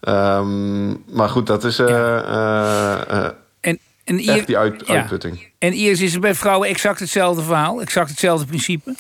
[0.06, 4.94] Ehm, maar goed, dat is eh, eh, eh, En, en hier- echt die uit, ja.
[4.96, 5.48] uitputting.
[5.60, 7.82] En eerst is het bij vrouwen exact hetzelfde verhaal.
[7.82, 8.96] Exact hetzelfde principe.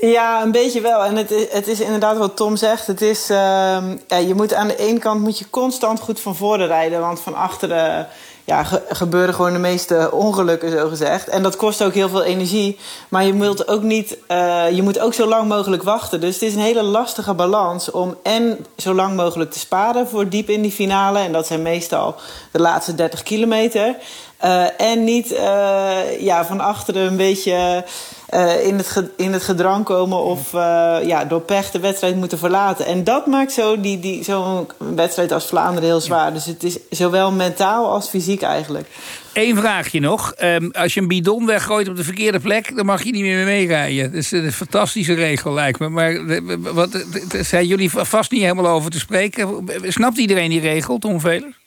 [0.00, 1.04] Ja, een beetje wel.
[1.04, 2.86] En het is, het is inderdaad wat Tom zegt.
[2.86, 6.36] Het is, ehm, ja, je moet aan de ene kant moet je constant goed van
[6.36, 7.00] voren rijden.
[7.00, 8.08] Want van achteren
[8.44, 11.28] ja, ge- gebeuren gewoon de meeste ongelukken, zo gezegd.
[11.28, 12.78] En dat kost ook heel veel energie.
[13.08, 16.20] Maar je moet ook niet, eh, je moet ook zo lang mogelijk wachten.
[16.20, 20.28] Dus het is een hele lastige balans om en zo lang mogelijk te sparen voor
[20.28, 21.18] diep in die finale.
[21.18, 22.14] En dat zijn meestal
[22.52, 23.96] de laatste 30 kilometer.
[24.36, 27.84] Eh, en niet eh, ja, van achteren een beetje
[28.30, 32.38] eh, in, het in het gedrang komen of eh, ja, door pech de wedstrijd moeten
[32.38, 32.86] verlaten.
[32.86, 36.32] En dat maakt zo die, die, zo'n wedstrijd als Vlaanderen heel zwaar.
[36.32, 38.86] Dus het is zowel mentaal als fysiek eigenlijk.
[39.32, 40.32] Eén vraagje nog.
[40.32, 42.76] Ehm, als je een bidon weggooit op de verkeerde plek...
[42.76, 44.04] dan mag je niet meer meerijden.
[44.04, 45.88] Dat is een fantastische regel, lijkt me.
[45.88, 47.04] Maar eh, wat,
[47.40, 49.64] zijn jullie vast niet helemaal over te spreken.
[49.82, 51.59] Snapt iedereen die regel, Tom Velers?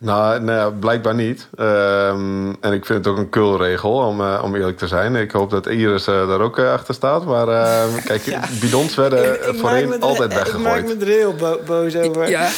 [0.00, 1.48] Nou, nou blijkbaar niet.
[1.56, 5.16] Ehm, en ik vind het ook een kulregel, om, eh, om eerlijk te zijn.
[5.16, 7.24] Ik hoop dat Iris eh, daar ook eh, achter staat.
[7.24, 8.22] Maar ehm, kijk,
[8.60, 10.98] bidons werden Ik voorheen er- altijd Ik maak weggegooid.
[10.98, 12.28] me er heel bo- boos over.
[12.28, 12.48] Ja.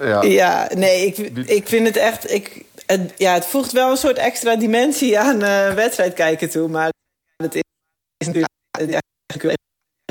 [0.00, 0.22] Ja.
[0.22, 2.30] Ja, nee, ik, ik vind het echt...
[2.32, 6.68] Ik, het, ja, het voegt wel een soort extra dimensie aan eh wedstrijd kijken toe.
[6.68, 6.90] Maar
[7.36, 7.62] het is,
[8.26, 8.52] natuurlijk...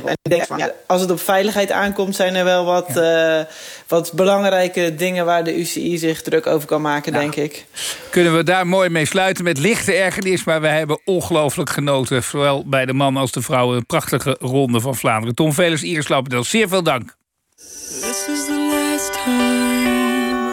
[0.05, 3.39] en ik denk van, ja, als het op veiligheid aankomt, zijn er wel wat, eh,
[3.87, 7.65] wat belangrijke dingen waar de UCI zich druk over kan maken, denk ik.
[8.09, 10.43] Kunnen we daar mooi mee sluiten met lichte ergernis.
[10.43, 12.23] Maar we hebben ongelooflijk genoten.
[12.23, 13.77] Zowel bij de mannen als de vrouwen.
[13.77, 15.35] Een prachtige ronde van Vlaanderen.
[15.35, 16.43] Tom Velers, Iris Lappendel.
[16.43, 17.15] Zeer veel dank.
[17.55, 20.51] This is the last time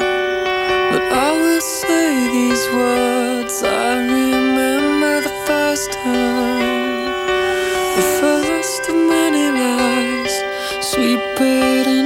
[0.90, 3.62] that I will say these words.
[3.62, 3.89] I
[11.40, 11.99] waiting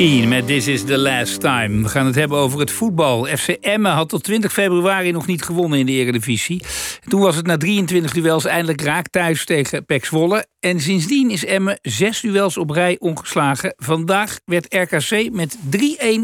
[0.00, 1.82] Met This is the Last Time.
[1.82, 3.24] We gaan het hebben over het voetbal.
[3.24, 6.64] FC Emmen had tot 20 februari nog niet gewonnen in de Eredivisie.
[7.08, 10.46] Toen was het na 23 duels eindelijk raak thuis tegen PEC Zwolle.
[10.60, 13.74] En sindsdien is Emmen zes duels op rij ongeslagen.
[13.76, 15.58] Vandaag werd RKC met 3-1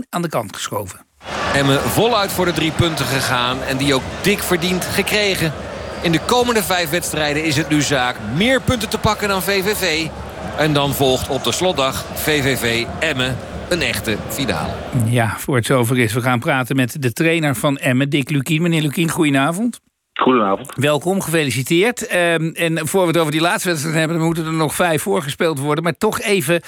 [0.09, 1.07] aan de kant geschoven.
[1.55, 3.63] Emmen voluit voor de drie punten gegaan.
[3.63, 5.53] En die ook dik verdiend gekregen.
[6.03, 10.07] In de komende vijf wedstrijden is het nu zaak meer punten te pakken dan VVV.
[10.59, 13.37] En dan volgt op de slotdag VVV Emmen
[13.69, 14.73] een echte finale.
[15.05, 18.63] Ja, voor het zover is, we gaan praten met de trainer van Emmen, Dick Lukien.
[18.63, 19.81] Meneer Lukien, goedenavond.
[20.13, 20.73] Goedenavond.
[20.75, 22.07] Welkom, gefeliciteerd.
[22.07, 24.17] Ehm, en voor we het over die laatste wedstrijd hebben...
[24.17, 25.85] dan moeten er nog vijf voorgespeeld worden.
[25.85, 26.63] Maar toch even uh,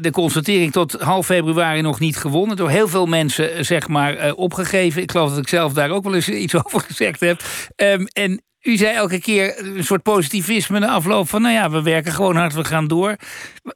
[0.00, 2.56] de constatering tot half februari nog niet gewonnen.
[2.56, 5.02] Door heel veel mensen uh, zeg maar uh, opgegeven.
[5.02, 7.42] Ik geloof dat ik zelf daar ook wel eens iets over gezegd heb.
[7.76, 11.42] Um, en u zei elke keer een soort positivisme de afloop van...
[11.42, 13.16] nou ja, we werken gewoon hard, we gaan door.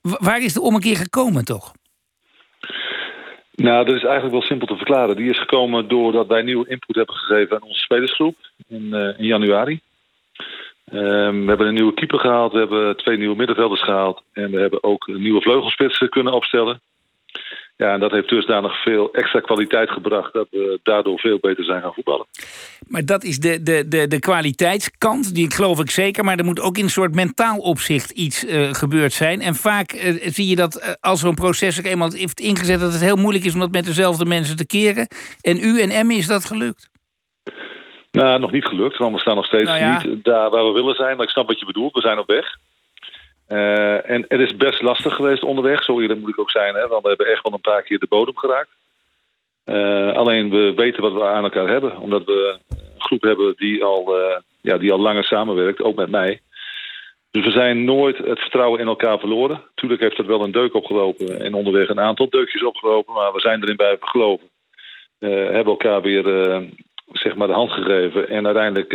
[0.03, 1.73] W waar is de ommekeer gekomen toch?
[3.63, 5.17] Nou, dat is eigenlijk wel simpel te verklaren.
[5.17, 8.37] Die is gekomen doordat wij nieuwe input hebben gegeven aan onze spelersgroep
[8.69, 9.81] in, uh, in januari.
[10.93, 14.61] Um, we hebben een nieuwe keeper gehaald, we hebben twee nieuwe middenvelders gehaald en we
[14.61, 16.81] hebben ook nieuwe vleugelspitsen kunnen opstellen.
[17.77, 21.83] Ja, en dat heeft dusdanig veel extra kwaliteit gebracht dat we daardoor veel beter zijn
[21.83, 22.27] gaan voetballen.
[22.89, 26.25] Maar dat is de, de, de, de kwaliteitskant, die geloof ik zeker.
[26.25, 29.41] Maar er moet ook in een soort mentaal opzicht iets uh, gebeurd zijn.
[29.41, 32.81] En vaak uh, zie je dat uh, als zo'n proces ook eenmaal heeft ingezet...
[32.81, 35.07] dat het heel moeilijk is om dat met dezelfde mensen te keren.
[35.41, 36.91] En u en Emmy is dat gelukt?
[38.11, 40.03] Nou, nog niet gelukt, want we staan nog steeds nou ja.
[40.03, 41.17] niet daar waar we willen zijn.
[41.17, 42.57] Maar ik snap wat je bedoelt, we zijn op weg.
[43.49, 46.75] Uh, en het is best lastig geweest onderweg, zo eerlijk moet ik ook zijn.
[46.75, 48.71] Hè, want we hebben echt wel een paar keer de bodem geraakt.
[49.69, 51.99] Uh, alleen we weten wat we aan elkaar hebben.
[51.99, 56.11] Omdat we een groep hebben die al, uh, ja, die al langer samenwerkt, ook met
[56.11, 56.41] mij.
[57.31, 59.63] Dus we zijn nooit het vertrouwen in elkaar verloren.
[59.75, 63.15] Tuurlijk heeft het wel een deuk opgelopen en onderweg een aantal deukjes opgelopen.
[63.15, 64.49] Maar we zijn erin blijven geloven.
[65.19, 66.25] hebben elkaar weer
[67.13, 68.29] zeg maar de hand gegeven.
[68.29, 68.93] En uiteindelijk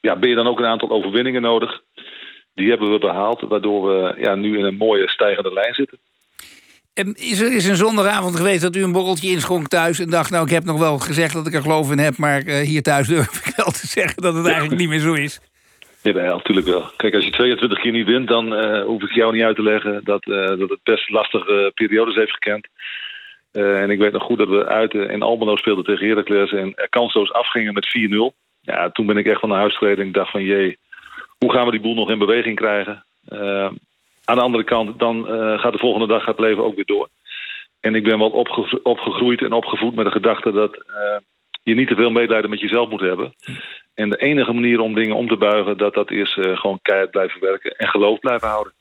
[0.00, 1.80] ja, ben je dan ook een aantal overwinningen nodig.
[2.54, 5.98] Die hebben we behaald, waardoor we ja, nu in een mooie stijgende lijn zitten.
[6.98, 9.98] En is er is een zondagavond geweest dat u een borreltje inschonk thuis...
[9.98, 12.16] en dacht, nou, ik heb nog wel gezegd dat ik er geloof in heb...
[12.16, 15.12] maar uh, hier thuis durf ik wel te zeggen dat het eigenlijk niet meer zo
[15.12, 15.40] is?
[16.02, 16.90] Ja, natuurlijk wel.
[16.96, 18.28] Kijk, als je 22 keer niet wint...
[18.28, 21.72] dan uh, hoef ik jou niet uit te leggen dat, uh, dat het best lastige
[21.74, 22.68] periodes heeft gekend.
[23.52, 26.52] en ik weet nog goed dat we uit in Almelo speelden tegen Heracles...
[26.52, 27.98] en er kansloos afgingen met
[28.32, 28.36] 4-0.
[28.60, 30.42] Ja, toen ben ik echt van naar huis gereden en ik dacht van...
[30.42, 30.78] jee,
[31.38, 33.04] hoe gaan we die boel nog in beweging krijgen?
[33.28, 33.70] Uh,
[34.28, 37.08] aan de andere kant, dan uh, gaat de volgende dag het leven ook weer door.
[37.80, 41.16] En ik ben wel opge opgegroeid en opgevoed met de gedachte dat uh,
[41.62, 43.34] je niet te veel medelijden met jezelf moet hebben.
[43.94, 47.40] En de enige manier om dingen om te buigen, dat dat is gewoon keihard blijven
[47.40, 48.72] werken en geloof blijven houden.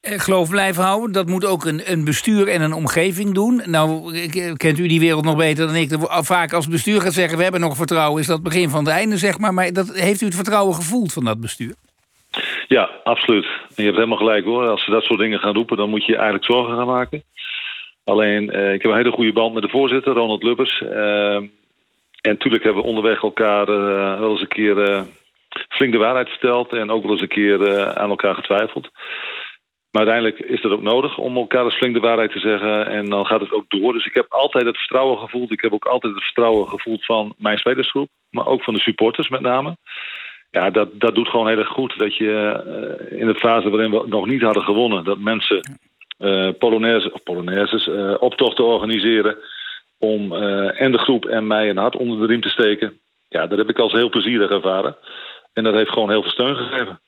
[0.00, 3.62] Geloof blijven houden, dat moet ook een, een bestuur en een omgeving doen.
[3.64, 4.18] Nou,
[4.56, 5.90] kent u die wereld nog beter dan ik.
[6.08, 8.20] Vaak als bestuur gaat zeggen, we hebben nog vertrouwen...
[8.20, 9.54] is dat begin van het einde, zeg maar.
[9.54, 11.74] Maar dat, heeft u het vertrouwen gevoeld van dat bestuur?
[12.72, 13.44] Ja, absoluut.
[13.44, 14.68] En je hebt helemaal gelijk hoor.
[14.68, 17.22] Als ze dat soort dingen gaan roepen, dan moet je eigenlijk zorgen gaan maken.
[18.04, 20.80] Alleen, eh, ik heb een hele goede band met de voorzitter, Ronald Lubbers.
[20.80, 21.50] Uh, en
[22.20, 25.02] natuurlijk hebben we onderweg elkaar uh, wel eens een keer uh,
[25.68, 26.72] flink de waarheid verteld.
[26.72, 28.90] En ook wel eens een keer aan elkaar getwijfeld.
[29.90, 32.86] Maar uiteindelijk is dat ook nodig om elkaar eens flink de waarheid te zeggen.
[32.86, 33.92] En dan gaat het ook door.
[33.92, 35.52] Dus ik heb altijd het vertrouwen gevoeld.
[35.52, 38.08] Ik heb ook altijd het vertrouwen gevoeld van mijn spelersgroep.
[38.30, 39.76] Maar ook van de supporters met name
[40.52, 41.98] ja, dat, dat doet gewoon heel erg goed.
[41.98, 42.62] Dat je
[43.10, 45.78] uh, in de fase waarin we nog niet hadden gewonnen, dat mensen
[46.18, 49.36] uh, Polonaise, of Polonaises uh, optochten organiseren
[49.98, 50.32] om
[50.72, 52.98] en de groep en mij een hart onder de riem te steken.
[53.28, 54.96] Ja, dat heb ik als heel plezierig ervaren.
[55.52, 57.00] En dat heeft gewoon heel veel steun gegeven.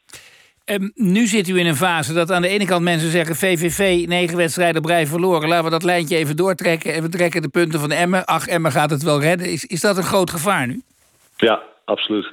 [0.65, 3.37] Um, nu zit u in een fase dat aan de ene kant mensen zeggen...
[3.37, 5.49] VVV, negen wedstrijden rij verloren.
[5.49, 8.25] Laten we dat lijntje even doortrekken en we trekken de punten van Emmen.
[8.25, 9.47] Ach, Emmen gaat het wel redden.
[9.47, 10.83] Is, is dat een groot gevaar nu?
[11.37, 12.33] Ja, absoluut.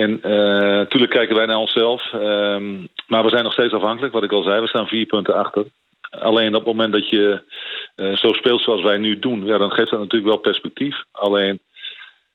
[0.00, 0.20] En
[0.76, 2.12] natuurlijk uh, kijken wij naar onszelf.
[2.12, 4.60] Um, maar we zijn nog steeds afhankelijk, wat ik al zei.
[4.60, 5.64] We staan vier punten achter.
[6.10, 7.42] Alleen op het moment dat je
[7.96, 9.44] uh, zo speelt zoals wij nu doen...
[9.44, 11.04] Ja, dan geeft dat natuurlijk wel perspectief.
[11.12, 11.60] Alleen,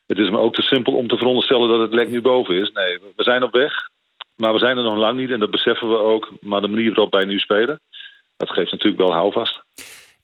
[0.08, 2.71] het is me ook te simpel om te veronderstellen dat het lek nu boven is.
[2.71, 3.73] Nee, we zijn op weg.
[4.36, 6.32] Maar we zijn er nog lang niet en dat beseffen we ook.
[6.41, 7.80] Maar de manier waarop wij nu spelen...
[8.38, 9.63] dat geeft natuurlijk wel houvast.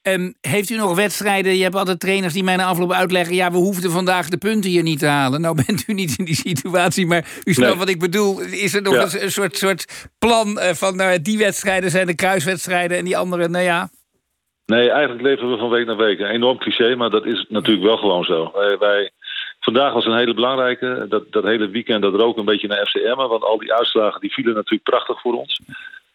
[0.03, 1.55] Um, heeft u nog wedstrijden?
[1.55, 3.35] Je hebt altijd trainers die mij na afloop uitleggen...
[3.35, 5.41] ja, we hoefden vandaag de punten hier niet te halen.
[5.41, 7.79] Nou bent u niet in die situatie, maar u snapt nee.
[7.79, 8.41] wat ik bedoel.
[8.41, 9.03] Is er nog ja.
[9.03, 10.95] een, een, soort, soort plan uh, van...
[10.95, 13.89] Nou, die wedstrijden zijn de kruiswedstrijden en die andere, nou ja...
[14.65, 16.19] Nee, eigenlijk leven we van week naar week.
[16.19, 18.51] Een enorm cliché, maar dat is natuurlijk wel gewoon zo.
[18.53, 19.11] Wij, wij,
[19.59, 21.05] vandaag was een hele belangrijke.
[21.09, 23.15] Dat, dat hele weekend dat rook een beetje naar FCM.
[23.15, 25.61] Want al die uitslagen die vielen natuurlijk prachtig voor ons.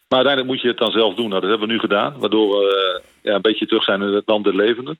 [0.08, 1.28] Maar uiteindelijk moet je het dan zelf doen.
[1.28, 2.18] Nou, dat hebben we nu gedaan.
[2.18, 4.98] Waardoor we uh, ja, een beetje terug zijn in het land der levenden.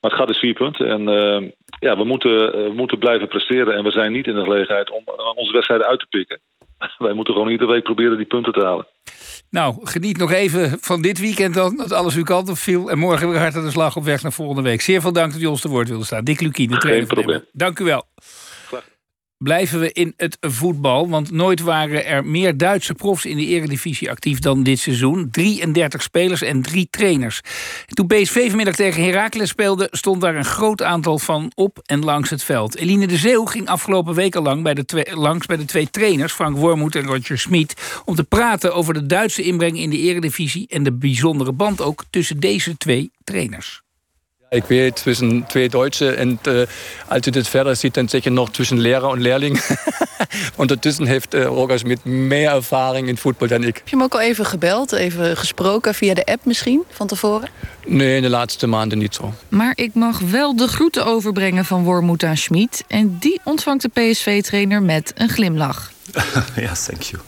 [0.00, 0.86] Maar het gaat dus vier punten.
[0.86, 3.74] En uh, ja, we moeten, we moeten blijven presteren.
[3.74, 5.02] En we zijn niet in de gelegenheid om
[5.34, 6.40] onze wedstrijden uit te pikken.
[6.98, 8.86] Wij moeten gewoon iedere week proberen die punten te halen.
[9.50, 12.90] Nou, geniet nog even van dit weekend dan, dat alles uw kant op viel.
[12.90, 14.80] En morgen weer hard aan de slag op weg naar volgende week.
[14.80, 16.24] Zeer veel dank dat u ons te woord wilde staan.
[16.24, 17.06] Dick Lukien, de trainer.
[17.06, 17.44] van probleem.
[17.52, 18.04] Dank u wel.
[19.42, 24.10] Blijven we in het voetbal, want nooit waren er meer Duitse profs in de eredivisie
[24.10, 25.30] actief dan dit seizoen.
[25.30, 27.40] 33 spelers en drie trainers.
[27.86, 32.30] Toen PSV vanmiddag tegen Heracles speelde, stond daar een groot aantal van op en langs
[32.30, 32.76] het veld.
[32.76, 36.94] Eline de Zeeuw ging afgelopen lang bij de langs bij de twee trainers, Frank Wormoed
[36.94, 40.92] en Roger Smit, om te praten over de Duitse inbreng in de eredivisie en de
[40.92, 43.82] bijzondere band ook tussen deze twee trainers.
[44.52, 46.62] Ik weet tussen twee Deutsche en uh,
[47.08, 49.60] als je dit verder ziet, dan zeg je nog tussen leraar en leerling.
[50.56, 53.76] Ondertussen heeft uh, Roger Smit meer ervaring in voetbal dan ik.
[53.76, 57.48] Heb je hem ook al even gebeld, even gesproken via de app misschien van tevoren?
[57.86, 59.34] Nee, in de laatste maanden niet zo.
[59.48, 62.84] Maar ik mag wel de groeten overbrengen van Wormoed aan Schmid.
[62.88, 65.90] En die ontvangt de PSV-trainer met een glimlach.
[66.66, 67.22] yes, thank you.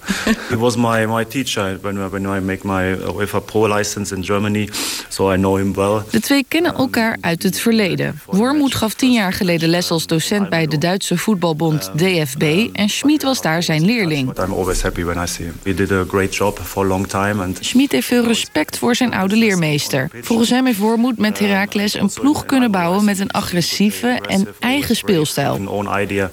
[0.49, 4.69] he was my, my teacher when, when I make my UEFA Pro license in Germany,
[5.09, 6.03] so I know him well.
[6.11, 8.21] De twee kennen elkaar uit het verleden.
[8.27, 13.23] Wormoed gaf tien jaar geleden les als docent bij de Duitse voetbalbond DFB en Schmid
[13.23, 14.39] was daar zijn leerling.
[14.39, 15.55] I'm always happy when I see him.
[15.63, 17.43] He did a great job for a long time.
[17.43, 17.59] And...
[17.61, 20.11] Schmid heeft veel respect voor zijn oude leermeester.
[20.21, 24.97] Volgens hem heeft Wormoed met Heracles een ploeg kunnen bouwen met een agressieve en eigen
[24.97, 25.85] speelstijl.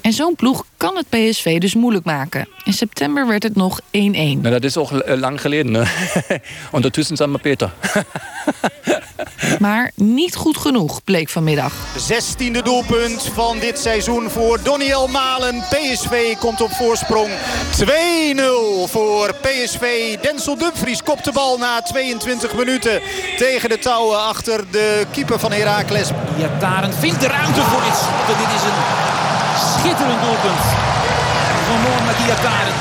[0.02, 2.48] En zo'n ploeg kan het PSV dus moeilijk maken.
[2.64, 3.84] In september werd het nog 1-1.
[3.92, 5.72] Nou, dat is ook lang geleden.
[5.72, 5.86] Ne?
[6.72, 7.72] Ondertussen zijn we Peter.
[9.60, 11.74] maar niet goed genoeg, bleek vanmiddag.
[12.12, 15.64] 16e doelpunt van dit seizoen voor Doniel Malen.
[15.70, 17.30] PSV komt op voorsprong.
[17.30, 17.90] 2-0
[18.86, 20.16] voor PSV.
[20.22, 23.02] Denzel Dumfries kopt de bal na 22 minuten
[23.38, 26.10] tegen de touwen achter de keeper van Heracles.
[26.40, 28.28] Iataren vindt de ruimte voor dit schot.
[28.28, 29.29] Dit is een
[29.80, 30.64] schitterend doelpunt
[31.68, 32.74] van Mohamed Iataren.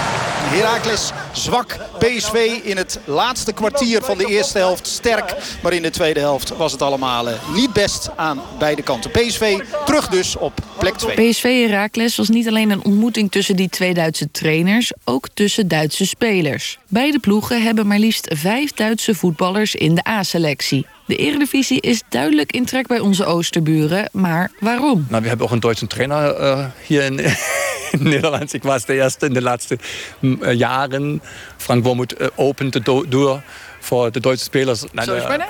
[0.50, 1.76] Heracles zwak.
[1.98, 5.34] PSV in het laatste kwartier van de eerste helft sterk.
[5.62, 9.10] Maar in de tweede helft was het allemaal niet best aan beide kanten.
[9.10, 11.30] PSV terug dus op plek 2.
[11.30, 14.92] PSV Heracles was niet alleen een ontmoeting tussen die twee Duitse trainers...
[15.04, 16.78] ook tussen Duitse spelers.
[16.88, 20.86] Beide ploegen hebben maar liefst vijf Duitse voetballers in de A-selectie.
[21.06, 24.08] De Eredivisie is duidelijk in trek bij onze Oosterburen.
[24.12, 25.06] Maar waarom?
[25.08, 27.18] Nou, we hebben ook een Duitse trainer uh, hier in,
[27.98, 28.52] in Nederland.
[28.52, 29.78] Ik was de eerste in de laatste
[30.20, 31.22] uh, jaren.
[31.56, 33.42] Frank Wormoed uh, opende de deur
[33.80, 34.80] voor de Duitse spelers.
[34.80, 35.46] Zo is bijna?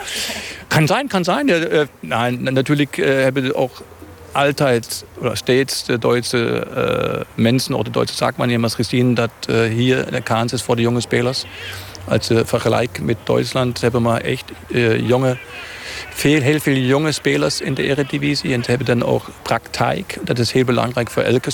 [0.67, 1.51] Kan zijn, kan zijn.
[2.01, 3.83] nein, natuurlijk hebben ook
[4.47, 10.11] altijd oder steeds de Duitse uh, mensen of de Duitse zaakwaarnemers gezien dat uh, hier
[10.11, 11.45] de kans is voor de jonge spelers.
[12.05, 14.45] Als uh, vergelijk met Duitsland hebben we echt
[15.07, 15.39] jonge,
[16.19, 20.19] veel, heel veel jonge spelers in de Eredivisie en hebben dan ook praktijk.
[20.25, 21.51] Dat is heel belangrijk voor elke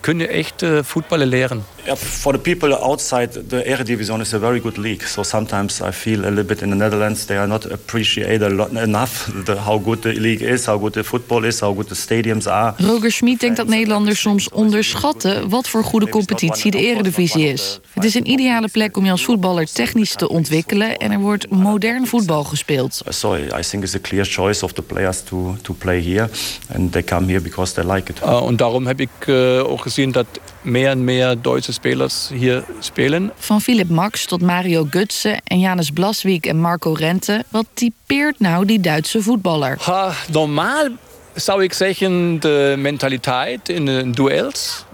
[0.00, 1.64] kun je echt voetballen leren.
[1.84, 5.08] Yeah, for the people outside the Eredivisie is a very good league.
[5.08, 9.30] So sometimes I feel a little bit in the Netherlands they are not appreciated enough
[9.44, 12.46] the, how good the league is, how good the football is, how good the stadiums
[12.46, 12.74] are.
[12.76, 17.80] Roger Schmid denkt dat Nederlanders soms onderschatten wat voor goede competitie de Eredivisie is.
[17.92, 21.50] Het is een ideale plek om je als voetballer technisch te ontwikkelen en er wordt
[21.50, 23.02] modern voetbal gespeeld.
[23.08, 26.28] So I think it's a clear choice of the players to to play here
[26.74, 28.20] and they come here because they like it.
[28.22, 30.26] Uh, en daarom heb ik uh, ook gezien dat
[30.60, 33.32] meer en meer Duitse spelers hier spelen.
[33.36, 37.44] Van Philip Max tot Mario Gutsen en Janus Blaswiek en Marco Rente.
[37.48, 39.78] Wat typeert nou die Duitse voetballer?
[39.80, 40.88] Ha, normaal
[41.34, 44.84] zou ik zeggen de mentaliteit in de duels.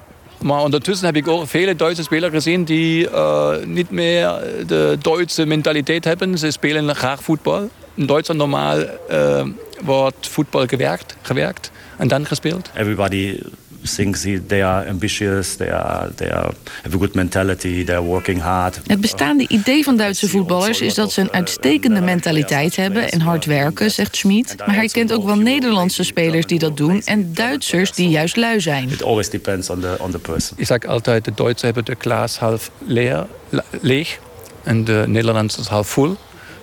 [0.42, 5.46] Maar ondertussen heb ik ook vele Duitse spelers gezien die uh, niet meer de Duitse
[5.46, 6.38] mentaliteit hebben.
[6.38, 7.68] Ze spelen graag voetbal.
[7.98, 8.78] In Duitsland normaal
[9.10, 9.44] uh,
[9.84, 12.70] wordt voetbal gewerkt, gewerkt en dan gespeeld.
[12.76, 13.40] Everybody
[13.94, 18.40] thinks they are ambitious, they, are, they are, have a good mentality, they are working
[18.40, 18.80] hard.
[18.86, 23.44] Het bestaande idee van Duitse voetballers is dat ze een uitstekende mentaliteit hebben en hard
[23.44, 24.54] werken, zegt Schmid.
[24.66, 28.60] Maar hij kent ook wel Nederlandse spelers die dat doen en Duitsers die juist lui
[28.60, 28.88] zijn.
[28.90, 30.56] It always depends on the, on the person.
[30.58, 33.26] Ik zeg altijd, de Duitsers hebben de glas half leer,
[33.80, 34.18] leeg
[34.62, 36.16] en de Nederlanders half vol.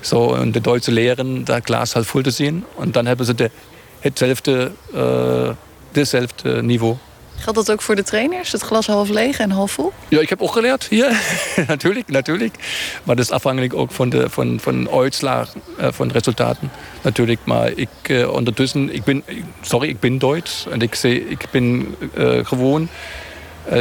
[0.06, 3.36] Zo, en de Duitsers leren dat glas half vol te zien en dan hebben ze
[3.36, 3.51] de,
[3.99, 5.49] hetzelfde, uh,
[5.91, 6.95] hetzelfde niveau.
[7.38, 8.51] Geldt dat ook voor de trainers?
[8.51, 9.91] Het glas half leeg en half vol?
[10.08, 10.88] Ja, ik heb ook geleerd.
[10.89, 11.20] Ja,
[11.68, 12.56] natuurlijk, natuurlijk.
[13.03, 16.72] Maar dat is afhankelijk ook van de van, van uitslag, uh, van resultaten.
[17.01, 19.24] Natuurlijk, maar ik uh, ondertussen, ik ben,
[19.62, 20.66] sorry, ik ben Duits.
[20.72, 22.89] En ik, zie, ik ben uh, gewoon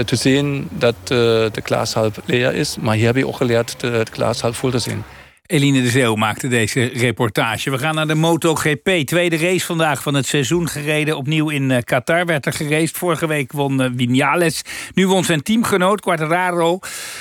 [0.05, 2.77] te zien dat de glas half leer is.
[2.81, 5.05] Maar hier heb ik ook geleerd het glas half vol te zien.
[5.47, 7.71] Eline de Zeeuw maakte deze reportage.
[7.71, 8.91] We gaan naar de MotoGP.
[9.05, 11.17] Tweede race vandaag van het seizoen gereden.
[11.17, 12.97] Opnieuw in eh, Qatar werd er geraced.
[12.97, 14.63] Vorige week won uh, Vinales.
[14.95, 16.79] Nu won zijn teamgenoot Quartararo.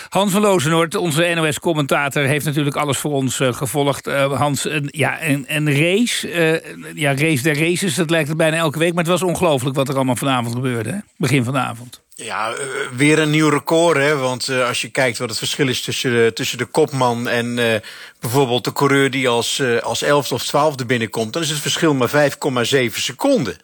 [0.09, 2.23] Hans van Lozenoord, onze NOS-commentator...
[2.23, 4.05] heeft natuurlijk alles voor ons uh, gevolgd.
[4.31, 6.61] Hans, een, ja, een, een race.
[6.95, 8.93] ja, race der races, dat lijkt het bijna elke week.
[8.93, 11.03] Maar het was ongelooflijk wat er allemaal vanavond gebeurde.
[11.17, 12.02] Begin van de avond.
[12.15, 12.57] Ja, uh,
[12.95, 13.97] weer een nieuw record.
[13.97, 14.15] Hè?
[14.15, 17.57] Want uh, als je kijkt wat het verschil is tussen de, tussen de kopman en
[17.57, 17.75] uh,
[18.19, 22.31] bijvoorbeeld de coureur die als, als elfde of twaalfde binnenkomt, dan is het verschil maar
[22.31, 23.57] 5,7 seconden.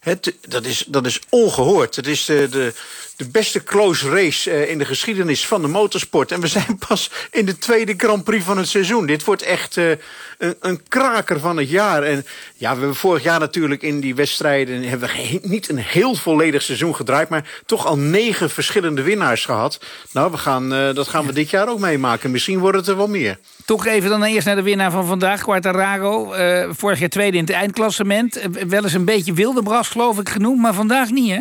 [0.00, 1.96] Het, dat, is, dat is ongehoord.
[1.96, 2.74] Het is de, de,
[3.20, 6.32] de beste close race uh, in de geschiedenis van de motorsport.
[6.32, 9.06] En we zijn pas in de tweede Grand Prix van het seizoen.
[9.06, 9.90] Dit wordt echt uh,
[10.38, 12.02] een, een kraker van het jaar.
[12.02, 14.82] En ja, we hebben vorig jaar natuurlijk in die wedstrijden...
[14.82, 17.28] hebben we niet een heel volledig seizoen gedraaid...
[17.28, 19.80] maar toch al negen verschillende winnaars gehad.
[20.12, 22.30] Nou, we gaan, uh, dat gaan we dit jaar ook meemaken.
[22.30, 23.38] Misschien wordt het er wel meer.
[23.64, 26.32] Toch even dan eerst naar de winnaar van vandaag, Quartararo.
[26.72, 28.40] Vorig jaar tweede in het eindklassement.
[28.68, 30.60] Wel eens een beetje wilde bras, geloof ik, genoemd.
[30.60, 31.40] Maar vandaag niet, hè?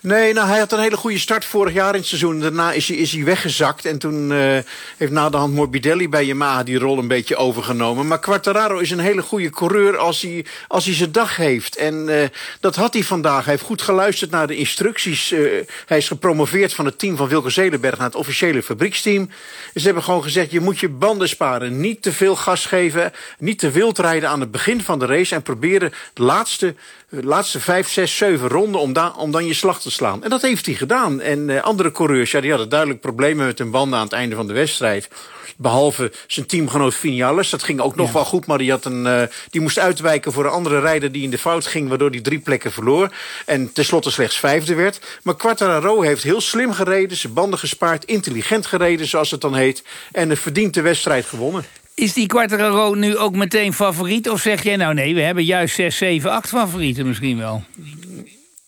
[0.00, 2.40] Nee, nou, hij had een hele goede start vorig jaar in het seizoen.
[2.40, 3.84] Daarna is hij, is hij weggezakt.
[3.84, 4.58] En toen uh,
[4.96, 8.06] heeft na de hand Morbidelli bij Yamaha die rol een beetje overgenomen.
[8.06, 11.76] Maar Quartararo is een hele goede coureur als hij, als hij zijn dag heeft.
[11.76, 12.22] En uh,
[12.60, 13.44] dat had hij vandaag.
[13.44, 15.32] Hij heeft goed geluisterd naar de instructies.
[15.32, 19.30] Uh, hij is gepromoveerd van het team van Wilco Zelenberg naar het officiële fabrieksteam.
[19.74, 21.80] Ze hebben gewoon gezegd, je moet je banden sparen.
[21.80, 23.12] Niet te veel gas geven.
[23.38, 25.34] Niet te wild rijden aan het begin van de race.
[25.34, 26.74] En proberen de laatste
[27.10, 30.24] de laatste vijf, zes, zeven ronden om, da om dan je slag te slaan.
[30.24, 31.20] En dat heeft hij gedaan.
[31.20, 34.36] En uh, andere coureurs ja, die hadden duidelijk problemen met hun banden aan het einde
[34.36, 35.08] van de wedstrijd.
[35.56, 37.50] Behalve zijn teamgenoot Vinales.
[37.50, 38.12] Dat ging ook nog ja.
[38.12, 41.22] wel goed, maar die, had een, uh, die moest uitwijken voor een andere rijder die
[41.22, 41.88] in de fout ging...
[41.88, 43.12] waardoor hij drie plekken verloor.
[43.46, 45.00] En tenslotte slechts vijfde werd.
[45.22, 48.04] Maar Quartararo heeft heel slim gereden, zijn banden gespaard...
[48.04, 49.82] intelligent gereden, zoals het dan heet.
[50.12, 51.64] En een verdiende wedstrijd gewonnen.
[51.98, 54.28] Is die Quartararo nu ook meteen favoriet?
[54.28, 57.62] Of zeg jij nou nee, we hebben juist 6, 7, 8 favorieten misschien wel?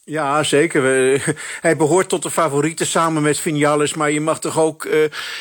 [0.05, 0.82] Ja, zeker.
[1.61, 3.94] Hij behoort tot de favorieten samen met Vinales.
[3.94, 4.92] Maar je mag toch ook, uh,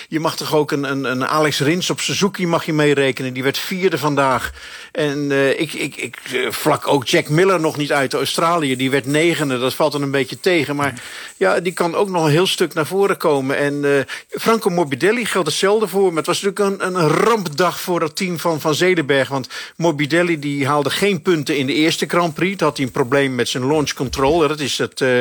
[0.08, 3.34] je mag toch ook een, een, een Alex Rins op Suzuki mag je meerekenen.
[3.34, 4.54] Die werd vierde vandaag.
[4.92, 6.18] En uh, ik, ik, ik
[6.50, 8.76] vlak ook Jack Miller nog niet uit Australië.
[8.76, 9.60] Die werd negende.
[9.60, 10.76] Dat valt dan een beetje tegen.
[10.76, 10.94] Maar
[11.38, 13.58] ja, die kan ook nog een heel stuk naar voren komen.
[13.58, 16.08] En Franco Morbidelli geldt hetzelfde voor.
[16.08, 19.30] Maar het was natuurlijk een, een rampdag voor het team van Van Zedenberg.
[19.30, 22.58] Want Morbidelli die haalde geen punten in de eerste Grand Prix.
[22.58, 24.49] Dat had hij een probleem met zijn launch control.
[24.50, 25.20] Dat is het, uh,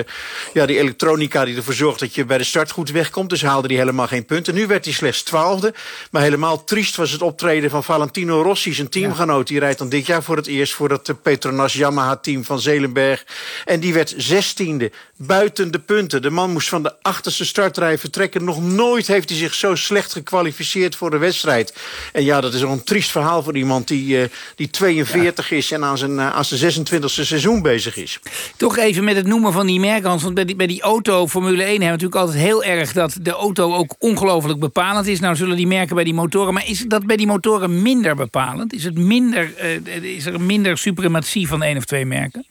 [0.52, 3.30] ja, die elektronica die ervoor zorgt dat je bij de start goed wegkomt.
[3.30, 4.54] Dus haalde hij helemaal geen punten.
[4.54, 5.74] Nu werd hij slechts twaalfde.
[6.10, 9.46] Maar helemaal triest was het optreden van Valentino Rossi, zijn teamgenoot.
[9.46, 13.24] Die rijdt dan dit jaar voor het eerst voor het Petronas Yamaha-team van Zelenberg.
[13.64, 16.22] En die werd zestiende, buiten de punten.
[16.22, 18.44] De man moest van de achterste startrij vertrekken.
[18.44, 21.74] Nog nooit heeft hij zich zo slecht gekwalificeerd voor de wedstrijd.
[22.12, 24.24] En ja, dat is een triest verhaal voor iemand die, uh,
[24.56, 25.56] die 42 ja.
[25.56, 25.70] is...
[25.70, 28.20] en aan zijn, uh, aan zijn 26e seizoen bezig is.
[28.56, 31.62] Toch even met het noemen van die merken, want bij die, bij die auto Formule
[31.62, 32.92] 1 hebben we natuurlijk altijd heel erg...
[32.92, 35.20] dat de auto ook ongelooflijk bepalend is.
[35.20, 36.54] Nou zullen die merken bij die motoren...
[36.54, 38.72] maar is dat bij die motoren minder bepalend?
[38.72, 39.52] Is, het minder,
[39.86, 42.46] uh, is er minder suprematie van één of twee merken?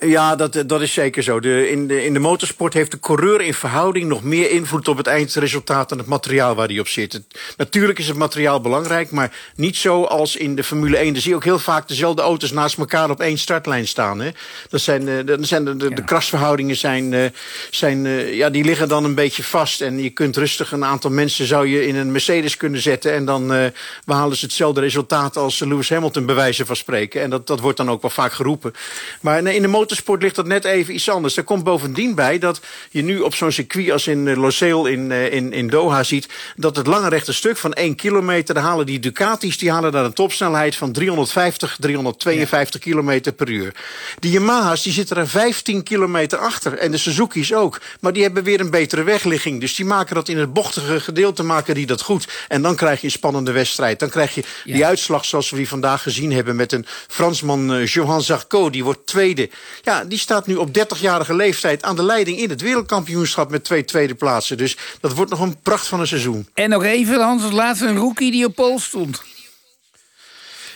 [0.00, 1.40] Ja, dat, dat is zeker zo.
[1.40, 4.96] De, in, de, in de motorsport heeft de coureur in verhouding nog meer invloed op
[4.96, 7.12] het eindresultaat dan het materiaal waar hij op zit.
[7.12, 7.24] Het,
[7.56, 11.12] natuurlijk is het materiaal belangrijk, maar niet zo als in de Formule 1.
[11.12, 14.20] Dan zie je ook heel vaak dezelfde auto's naast elkaar op één startlijn staan.
[14.20, 14.30] Hè.
[14.68, 15.94] Dat zijn, uh, dat zijn de, de, ja.
[15.94, 17.24] de krasverhoudingen zijn, uh,
[17.70, 19.80] zijn, uh, ja, die liggen dan een beetje vast.
[19.80, 23.12] En je kunt rustig een aantal mensen zou je in een Mercedes kunnen zetten.
[23.12, 23.64] En dan uh,
[24.04, 27.22] behalen ze hetzelfde resultaat als Lewis Hamilton bij wijze van spreken.
[27.22, 28.72] En dat, dat wordt dan ook wel vaak geroepen.
[29.20, 31.36] Maar in de motorsport ligt dat net even iets anders.
[31.36, 32.60] Er komt bovendien bij dat
[32.90, 36.28] je nu op zo'n circuit als in Losail in, in, in Doha ziet...
[36.56, 38.54] dat het lange rechte stuk van 1 kilometer...
[38.54, 42.90] daar halen die Ducatis die halen daar een topsnelheid van 350, 352 ja.
[42.90, 43.74] kilometer per uur.
[44.18, 46.78] Die Yamaha's die zitten er 15 kilometer achter.
[46.78, 47.80] En de Suzuki's ook.
[48.00, 49.60] Maar die hebben weer een betere wegligging.
[49.60, 52.28] Dus die maken dat in het bochtige gedeelte maken die dat goed.
[52.48, 53.98] En dan krijg je een spannende wedstrijd.
[53.98, 54.74] Dan krijg je ja.
[54.74, 56.56] die uitslag zoals we die vandaag gezien hebben...
[56.56, 59.50] met een Fransman uh, Johan Zarco, die wordt tweede...
[59.82, 63.84] Ja, die staat nu op 30-jarige leeftijd aan de leiding in het wereldkampioenschap met twee
[63.84, 64.56] tweede plaatsen.
[64.56, 66.48] Dus dat wordt nog een pracht van een seizoen.
[66.54, 69.22] En nog even, Hans, als laatste een rookie die op Pool stond.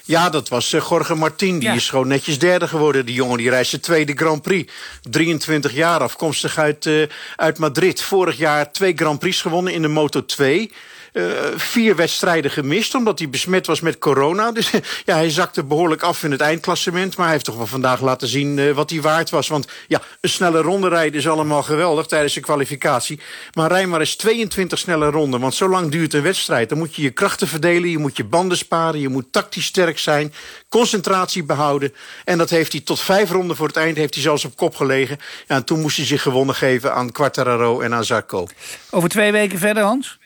[0.07, 1.59] Ja, dat was uh, Jorge Martin.
[1.59, 1.75] Die ja.
[1.75, 3.07] is gewoon netjes derde geworden.
[3.07, 4.73] Die jongen die reist de tweede Grand Prix.
[5.03, 7.07] 23 jaar, afkomstig uit, uh,
[7.37, 8.03] uit Madrid.
[8.03, 10.73] Vorig jaar twee Grand Prix gewonnen in de Moto 2.
[11.15, 11.23] Eh,
[11.57, 12.95] vier wedstrijden gemist...
[12.95, 14.53] omdat hij besmet was met corona.
[14.53, 14.71] Dus
[15.05, 17.17] ja, hij zakte behoorlijk af in het eindklassement.
[17.17, 19.49] Maar hij heeft toch wel vandaag laten zien eh, wat hij waard was.
[19.49, 23.21] Want ja, een snelle ronde rijden is allemaal geweldig tijdens de kwalificatie.
[23.53, 25.41] Maar rij maar eens 22 snelle ronden.
[25.41, 26.69] Want zo lang duurt een wedstrijd.
[26.69, 29.01] Dan moet je je krachten verdelen, je moet je banden sparen...
[29.01, 30.35] je moet tactisch sterk zijn,
[30.69, 31.95] concentratie behouden.
[32.25, 34.77] En dat heeft hij tot vijf ronden voor het eind heeft hij zelfs op kop
[34.77, 35.19] gelegen.
[35.47, 38.47] Ja, en toen moest hij zich gewonnen geven aan Quartararo en aan Zarco.
[38.91, 40.19] Over twee weken verder, Hans?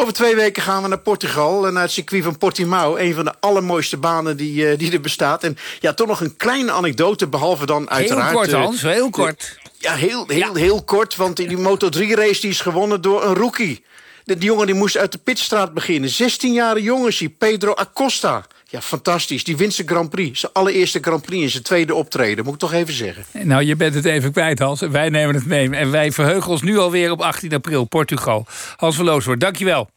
[0.00, 2.96] Over twee weken gaan we naar Portugal, naar het circuit van Portimao.
[2.96, 5.44] Een van de allermooiste banen die, eh, die er bestaat.
[5.44, 8.30] En ja, toch nog een kleine anekdote, behalve dan uiteraard...
[8.30, 9.58] Heel kort, eh, Hans, heel kort.
[9.78, 13.84] Ja, heel, heel, heel kort, want die Moto3-race die is gewonnen door een rookie.
[14.24, 16.10] De, die jongen die moest uit de pitstraat beginnen.
[16.10, 18.46] 16-jarige jongens, Pedro Acosta.
[18.70, 19.44] Ja, fantastisch.
[19.44, 20.40] Die wint zijn Grand Prix.
[20.40, 22.44] Zijn allereerste Grand Prix in zijn tweede optreden.
[22.44, 23.24] Moet ik toch even zeggen.
[23.32, 24.80] Nou, je bent het even kwijt, Hans.
[24.80, 25.70] Wij nemen het mee.
[25.70, 28.46] En wij verheugen ons nu alweer op 18 april, Portugal.
[28.76, 29.88] Hans van Looswoord, dankjewel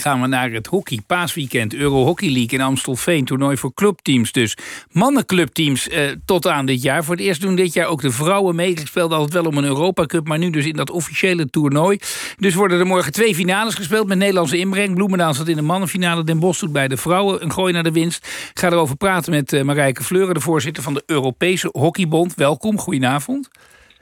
[0.00, 1.00] gaan we naar het hockey.
[1.06, 3.24] Paasweekend, Euro Hockey League in Amstelveen.
[3.24, 4.56] Toernooi voor clubteams dus.
[4.90, 7.04] Mannenclubteams eh, tot aan dit jaar.
[7.04, 8.70] Voor het eerst doen dit jaar ook de vrouwen mee.
[8.70, 11.98] Ik speelde altijd wel om een Europa Cup, maar nu dus in dat officiële toernooi.
[12.36, 14.94] Dus worden er morgen twee finales gespeeld met Nederlandse inbreng.
[14.94, 16.24] Bloemendaal zat in de mannenfinale.
[16.24, 18.28] Den Bosch doet bij de vrouwen een gooi naar de winst.
[18.54, 22.34] Ga erover praten met uh, Marijke Fleuren, de voorzitter van de Europese Hockeybond.
[22.34, 23.48] Welkom, goedenavond.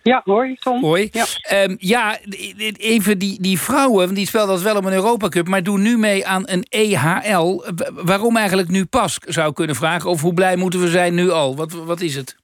[0.04, 0.82] Ja, hoi Tom.
[0.82, 1.08] Hoi.
[1.12, 1.24] Ja,
[1.64, 2.16] um, ja
[2.76, 5.48] even die, die vrouwen, die spelen dat wel om een Europa Cup...
[5.48, 7.64] maar doen nu mee aan een EHL.
[7.94, 10.10] Waarom eigenlijk nu pas, zou ik kunnen vragen?
[10.10, 11.56] Of hoe blij moeten we zijn nu al?
[11.56, 12.36] Wat, wat is het?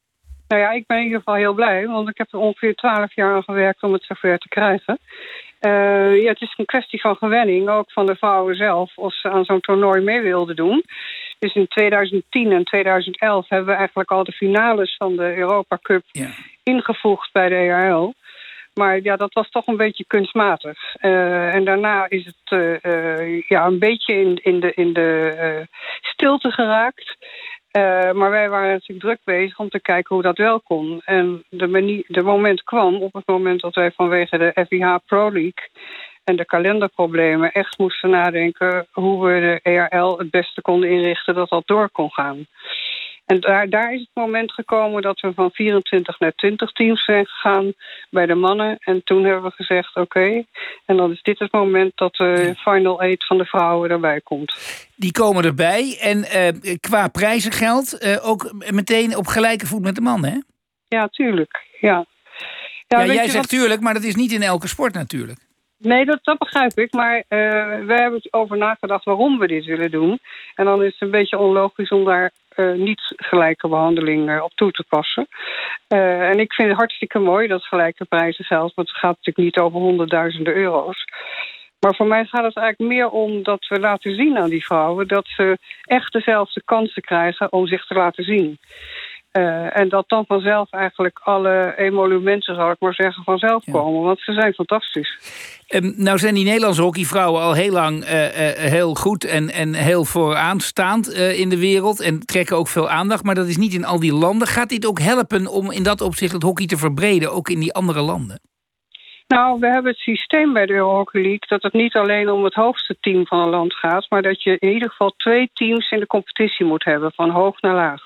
[0.48, 1.86] Nou ja, ik ben in ieder geval heel blij...
[1.86, 4.98] want ik heb er ongeveer twaalf jaar aan gewerkt om het zover te krijgen.
[5.60, 8.92] Uh, ja, het is een kwestie van gewenning, ook van de vrouwen zelf...
[8.96, 10.84] of ze aan zo'n toernooi mee wilden doen...
[11.40, 16.02] Dus in 2010 en 2011 hebben we eigenlijk al de finales van de Europa Cup
[16.12, 16.30] ja.
[16.62, 18.14] ingevoegd bij de ERL.
[18.74, 20.78] Maar ja, dat was toch een beetje kunstmatig.
[21.00, 25.66] Uh, en daarna is het uh, uh, ja, een beetje in, in de, in de
[26.00, 27.16] stilte geraakt.
[28.12, 31.00] maar wij waren natuurlijk druk bezig om te kijken hoe dat wel kon.
[31.04, 35.32] En de, manier, de moment kwam op het moment dat wij vanwege de FIH Pro
[35.32, 35.68] League
[36.30, 41.48] en de kalenderproblemen echt moesten nadenken hoe we de ERL het beste konden inrichten dat
[41.48, 42.46] dat door kon gaan.
[43.26, 47.26] En daar, daar is het moment gekomen dat we van 24 naar 20 teams zijn
[47.26, 47.72] gegaan
[48.10, 48.76] bij de mannen.
[48.78, 50.44] En toen hebben we gezegd, oké,
[50.86, 54.54] en dan is dit het moment dat de Final Eight van de vrouwen erbij komt.
[54.96, 60.00] Die komen erbij en uh, qua prijzengeld uh, ook meteen op gelijke voet met de
[60.00, 60.38] mannen, hè?
[60.88, 62.04] Ja, tuurlijk, ja.
[62.86, 63.48] Ja, ja jij zegt wat...
[63.48, 65.38] tuurlijk, maar dat is niet in elke sport natuurlijk.
[65.82, 66.92] Nee, dat, begrijp ik.
[66.92, 67.24] Maar uh,
[67.86, 70.18] we hebben over nagedacht waarom we dit willen doen.
[70.54, 74.52] En dan is het een beetje onlogisch om daar uh, niet gelijke behandeling uh, op
[74.54, 75.26] toe te passen.
[75.88, 78.74] en ik vind het hartstikke mooi dat gelijke prijzen geldt.
[78.74, 81.04] Want het gaat natuurlijk niet over honderdduizenden euro's.
[81.80, 85.08] Maar voor mij gaat het eigenlijk meer om dat we laten zien aan die vrouwen...
[85.08, 88.58] dat ze echt dezelfde kansen krijgen om zich te laten zien.
[89.32, 93.72] Uh, en dat dan vanzelf eigenlijk alle emolumenten, zal ik maar zeggen, vanzelf ja.
[93.72, 94.02] komen.
[94.02, 95.18] Want ze zijn fantastisch.
[95.68, 99.74] Um, nou zijn die Nederlandse hockeyvrouwen al heel lang uh, uh, heel goed en, en
[99.74, 102.00] heel vooraanstaand in de wereld.
[102.00, 103.24] En trekken ook veel aandacht.
[103.24, 104.48] Maar dat is niet in al die landen.
[104.48, 107.74] Gaat dit ook helpen om in dat opzicht het hockey te verbreden, ook in die
[107.74, 108.40] andere landen?
[109.26, 111.46] Nou, we hebben het systeem bij de Hockey League...
[111.48, 114.06] dat het niet alleen om het hoogste team van een land gaat...
[114.08, 117.60] maar dat je in ieder geval twee teams in de competitie moet hebben, van hoog
[117.60, 118.02] naar laag.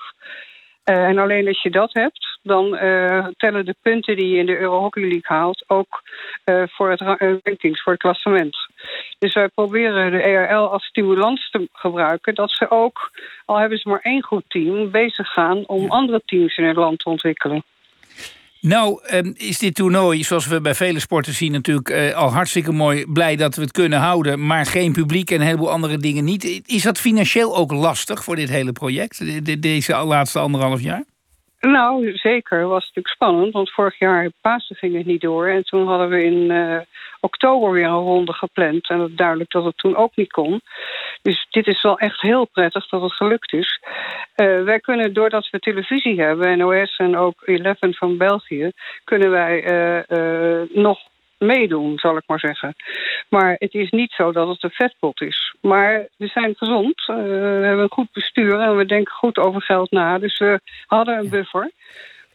[0.89, 4.45] Uh, en alleen als je dat hebt, dan uh, tellen de punten die je in
[4.45, 6.01] de Euro Hockey League haalt ook
[6.45, 8.57] uh, voor het rankings, voor het klassement.
[9.17, 13.11] Dus wij proberen de ERL als stimulans te gebruiken dat ze ook,
[13.45, 16.99] al hebben ze maar één goed team, bezig gaan om andere teams in het land
[16.99, 17.63] te ontwikkelen.
[18.65, 22.71] Nou, um, is dit toernooi, zoals we bij vele sporten zien, natuurlijk uh, al hartstikke
[22.71, 23.05] mooi.
[23.05, 26.61] Blij dat we het kunnen houden, maar geen publiek en een heleboel andere dingen niet.
[26.65, 31.03] Is dat financieel ook lastig voor dit hele project, de, de, deze laatste anderhalf jaar?
[31.71, 32.59] Nou, zeker.
[32.59, 35.47] Het was natuurlijk spannend, want vorig jaar Pasen ging het niet door.
[35.47, 36.79] En toen hadden we in uh,
[37.19, 38.89] oktober weer een ronde gepland.
[38.89, 40.61] En het duidelijk dat het toen ook niet kon.
[41.21, 43.79] Dus dit is wel echt heel prettig dat het gelukt is.
[44.35, 48.71] Uh, wij kunnen, doordat we televisie hebben, NOS en ook Eleven van België...
[49.03, 49.63] kunnen wij
[50.09, 50.99] uh, nog
[51.37, 52.75] meedoen, zal ik maar zeggen.
[53.29, 55.55] Maar het is niet zo dat het een vetpot is.
[55.61, 59.61] Maar we zijn gezond, uh, we hebben een goed bestuur en we denken goed over
[59.61, 60.17] geld na.
[60.17, 61.71] Dus we hadden een buffer.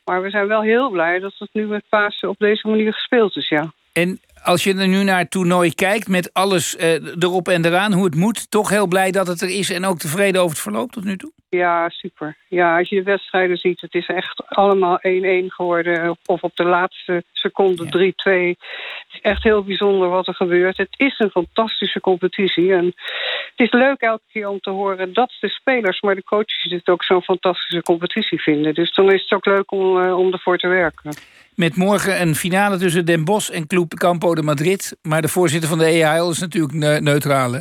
[0.04, 3.36] Maar we zijn wel heel blij dat het nu met Pasen op deze manier gespeeld
[3.36, 3.72] is, ja.
[3.92, 7.92] En als je er nu naar het toernooi kijkt met alles uh, erop en eraan,
[7.92, 8.50] hoe het moet...
[8.50, 11.16] toch heel blij dat het er is en ook tevreden over het verloop tot nu
[11.16, 11.32] toe?
[11.50, 12.36] Ja, super.
[12.48, 15.02] Ja, als je de wedstrijden ziet, het is echt allemaal 1-1
[15.46, 16.16] geworden.
[16.26, 17.88] Of op de laatste seconde 3-2.
[17.90, 20.76] Het is echt heel bijzonder wat er gebeurt.
[20.76, 22.72] Het is een fantastische competitie.
[22.72, 26.70] En het is leuk elke keer om te horen dat de spelers, maar de coaches
[26.70, 28.74] het ook zo'n fantastische competitie vinden.
[28.74, 31.14] Dus dan is het ook leuk om, eh, om ervoor te werken.
[31.60, 34.96] Met morgen een finale tussen Den Bosch en Club Campo de Madrid.
[35.02, 37.60] Maar de voorzitter van de EHL is natuurlijk ne- neutraal, hè?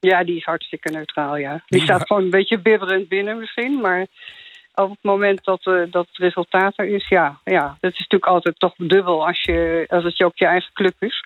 [0.00, 1.62] Ja, die is hartstikke neutraal, ja.
[1.66, 4.06] Die staat gewoon een beetje bibberend binnen misschien, maar
[4.74, 7.76] op het moment dat, eh, dat het resultaat er is, ja, ja.
[7.80, 10.94] Dat is natuurlijk altijd toch dubbel als, je, als het je ook je eigen club
[10.98, 11.24] is.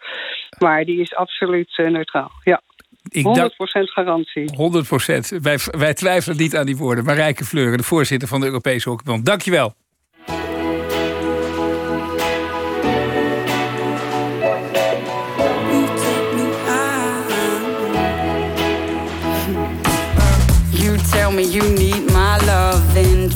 [0.59, 2.61] Maar die is absoluut eh, neutraal, ja.
[3.09, 4.51] Ik 100% garantie.
[4.57, 5.29] 100 procent.
[5.29, 7.05] Wij, wij twijfelen niet aan die woorden.
[7.05, 9.27] Marijke Fleuren, de voorzitter van de Europese Hockeybond.
[9.27, 9.43] Dank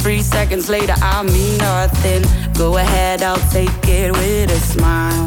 [0.09, 2.23] three seconds later I mean nothing.
[2.55, 5.27] Go ahead, I'll take it with a smile.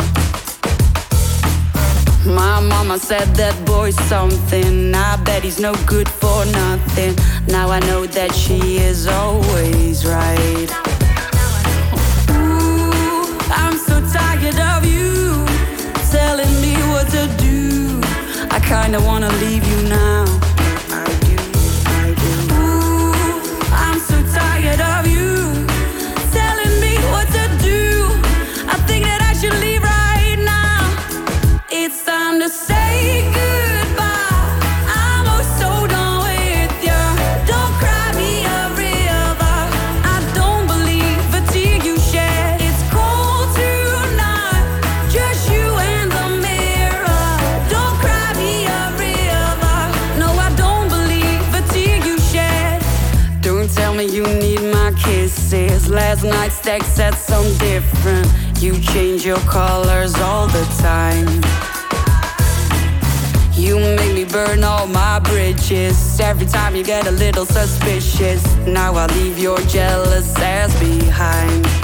[2.25, 4.95] My mama said that boy's something.
[4.95, 7.13] I bet he's no good for nothing.
[7.45, 10.69] Now I know that she is always right.
[12.31, 15.45] Ooh, I'm so tired of you
[16.09, 18.01] telling me what to do.
[18.49, 20.50] I kinda wanna leave you now.
[56.11, 58.27] Last night's text said something different.
[58.59, 61.25] You change your colors all the time.
[63.53, 66.19] You make me burn all my bridges.
[66.19, 68.43] Every time you get a little suspicious.
[68.67, 71.80] Now I leave your jealous ass behind.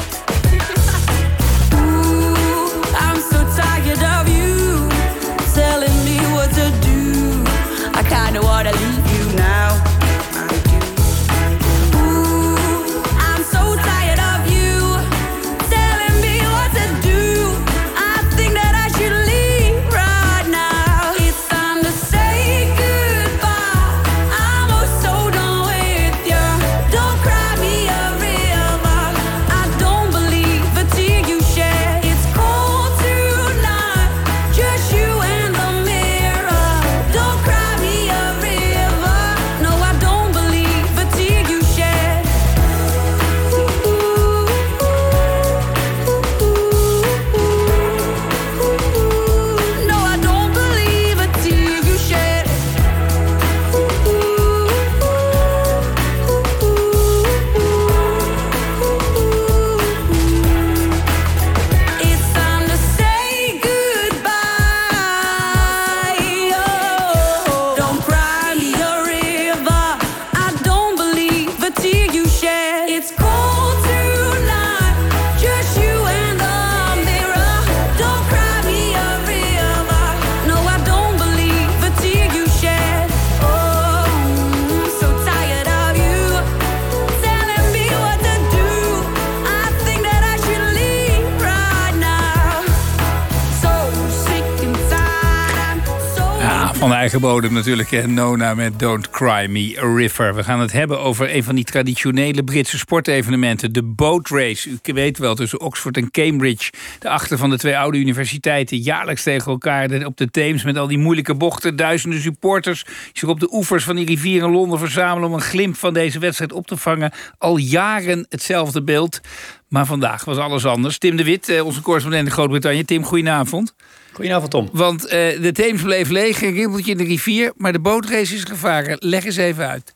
[97.20, 97.91] Bodem natuurlijk.
[97.91, 98.07] hè.
[98.07, 100.36] Nona met Don't Cry Me River.
[100.36, 103.74] We gaan het hebben over een van die traditionele Britse sportevenementen.
[103.74, 104.70] De boat race.
[104.70, 106.72] U weet wel, tussen Oxford en Cambridge.
[106.99, 108.78] De achter van de twee oude universiteiten.
[108.78, 111.76] Jaarlijks tegen elkaar op de Theems met al die moeilijke bochten.
[111.76, 115.30] Duizenden supporters zich op de oevers van die rivier in Londen verzamelen...
[115.30, 117.11] om een glimp van deze wedstrijd op te vangen.
[117.38, 119.22] Al jaren hetzelfde beeld.
[119.68, 120.97] Maar vandaag was alles anders.
[120.97, 122.84] Tim de Wit, eh, onze correspondent in Groot-Brittannië.
[122.84, 123.76] Tim, goedenavond.
[124.18, 124.70] Goedenavond, Tom.
[124.72, 127.53] Want eh, de Theems bleef leeg, een ribbeltje in de rivier...
[127.57, 128.97] maar de bootrace is gevaren.
[128.99, 129.93] Leg eens even uit.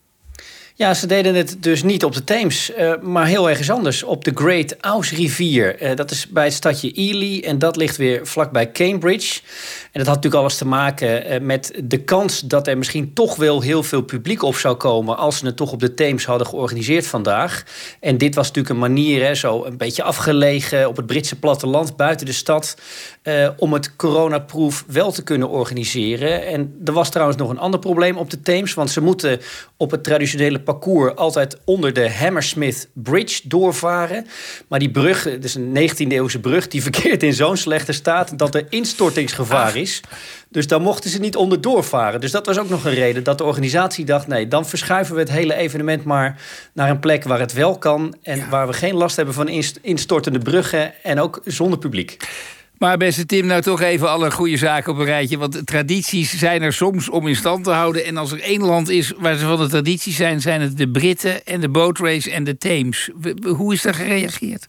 [0.75, 4.03] Ja, ze deden het dus niet op de Theems, eh, maar heel ergens anders.
[4.03, 5.75] Op de Great Ouse rivier.
[5.75, 9.41] Eh, dat is bij het stadje Ely en dat ligt weer vlakbij Cambridge.
[9.91, 13.35] En dat had natuurlijk alles te maken eh, met de kans dat er misschien toch
[13.35, 15.17] wel heel veel publiek op zou komen.
[15.17, 17.63] als ze het toch op de Theems hadden georganiseerd vandaag.
[17.99, 21.95] En dit was natuurlijk een manier, hè, zo een beetje afgelegen op het Britse platteland
[21.95, 22.75] buiten de stad.
[23.21, 26.45] eh, om het coronaproof wel te kunnen organiseren.
[26.45, 28.73] En er was trouwens nog een ander probleem op de Theems.
[28.73, 29.39] Want ze moeten
[29.77, 34.25] op het traditionele parcours altijd onder de Hammersmith Bridge doorvaren.
[34.67, 38.65] Maar die brug, is een 19e-eeuwse brug, die verkeert in zo'n slechte staat dat er
[38.69, 39.80] instortingsgevaar is.
[40.49, 42.21] Dus daar mochten ze niet onder doorvaren.
[42.21, 45.19] Dus dat was ook nog een reden dat de organisatie dacht: nee, dan verschuiven we
[45.19, 46.41] het hele evenement maar
[46.73, 49.79] naar een plek waar het wel kan en waar we geen last hebben van inst-
[49.81, 52.17] instortende bruggen en ook zonder publiek.
[52.81, 55.37] Maar beste Tim, nou toch even alle goede zaken op een rijtje.
[55.37, 58.05] Want tradities zijn er soms om in stand te houden.
[58.05, 60.41] En als er één land is waar ze van de tradities zijn...
[60.41, 62.55] zijn het de Britten en de boatrace en de
[63.15, 64.67] w- Hoe is daar gereageerd?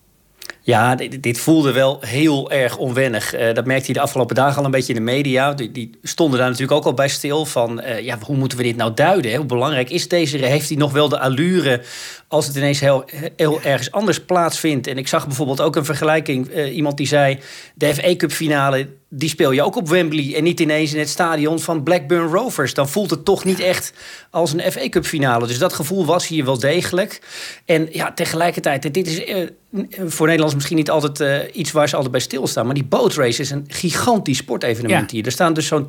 [0.64, 3.34] Ja, dit, dit voelde wel heel erg onwennig.
[3.34, 5.52] Eh, dat merkte hij de afgelopen dagen al een beetje in de media.
[5.52, 7.80] Die, die stonden daar natuurlijk ook al bij stil van...
[7.80, 9.30] eh, ja, hoe moeten we dit nou duiden?
[9.30, 9.36] Hè?
[9.36, 10.36] Hoe belangrijk is deze?
[10.36, 11.82] Heeft hij nog wel de allure
[12.28, 13.04] als het ineens heel,
[13.36, 14.86] heel ergens anders plaatsvindt?
[14.86, 16.48] En ik zag bijvoorbeeld ook een vergelijking.
[16.48, 17.38] eh, iemand die zei,
[17.74, 18.88] de FA Cup finale...
[19.14, 22.74] die speel je ook op Wembley en niet ineens in het stadion van Blackburn Rovers.
[22.74, 23.92] Dan voelt het toch niet echt
[24.30, 25.46] als een FA Cup finale.
[25.46, 27.20] Dus dat gevoel was hier wel degelijk.
[27.64, 29.24] En ja, tegelijkertijd, dit is...
[29.24, 29.46] eh,
[30.06, 32.64] voor Nederlands misschien niet altijd eh, iets waar ze altijd bij stilstaan.
[32.66, 35.16] Maar die bootrace is een gigantisch sportevenement Ja.
[35.16, 35.26] hier.
[35.26, 35.88] Er staan dus zo'n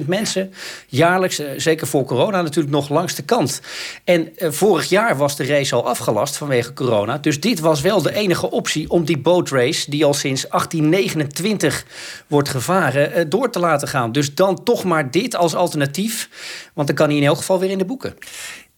[0.00, 0.52] 250.000 mensen
[0.86, 3.60] jaarlijks, eh, zeker voor corona natuurlijk nog langs de kant.
[4.04, 7.18] En vorig jaar was de race al afgelast vanwege corona.
[7.18, 11.84] Dus dit was wel de enige optie om die bootrace, die al sinds 1829
[12.26, 14.12] wordt gevaren, eh, door te laten gaan.
[14.12, 16.28] Dus dan toch maar dit als alternatief.
[16.74, 18.14] Want dan kan hij in elk geval weer in de boeken.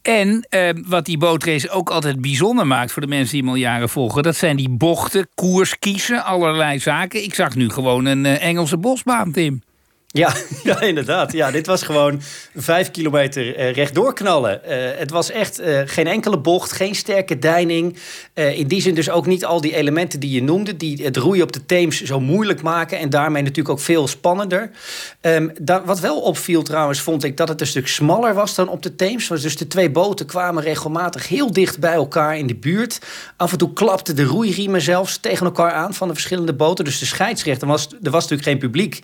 [0.06, 3.56] En eh, wat die bootrace ook altijd bijzonder maakt voor de mensen die hem al
[3.56, 7.22] jaren volgen, dat zijn die bochten, koers kiezen, allerlei zaken.
[7.22, 9.62] Ik zag nu gewoon een eh, Engelse bosbaan, Tim.
[10.16, 11.32] Ja, ja, inderdaad.
[11.32, 12.20] Ja, dit was gewoon
[12.54, 14.64] vijf kilometer eh, rechtdoor knallen.
[14.64, 17.96] Eh, het was echt eh, geen enkele bocht, geen sterke deining.
[18.34, 20.76] In die zin dus ook niet al die elementen die je noemde...
[20.76, 22.98] die het roeien op de Theems zo moeilijk maken...
[22.98, 24.70] en daarmee natuurlijk ook veel spannender.
[25.20, 25.48] Ehm,
[25.84, 28.96] wat wel opviel trouwens, vond ik dat het een stuk smaller was dan op de
[28.96, 29.28] Theems.
[29.28, 32.98] Dus de twee boten kwamen regelmatig heel dicht bij elkaar in de buurt.
[33.36, 35.94] Af en toe klapten de roeiriemen zelfs tegen elkaar aan...
[35.94, 36.84] van de verschillende boten.
[36.84, 39.02] Dus de scheidsrechter, was, er was natuurlijk geen publiek...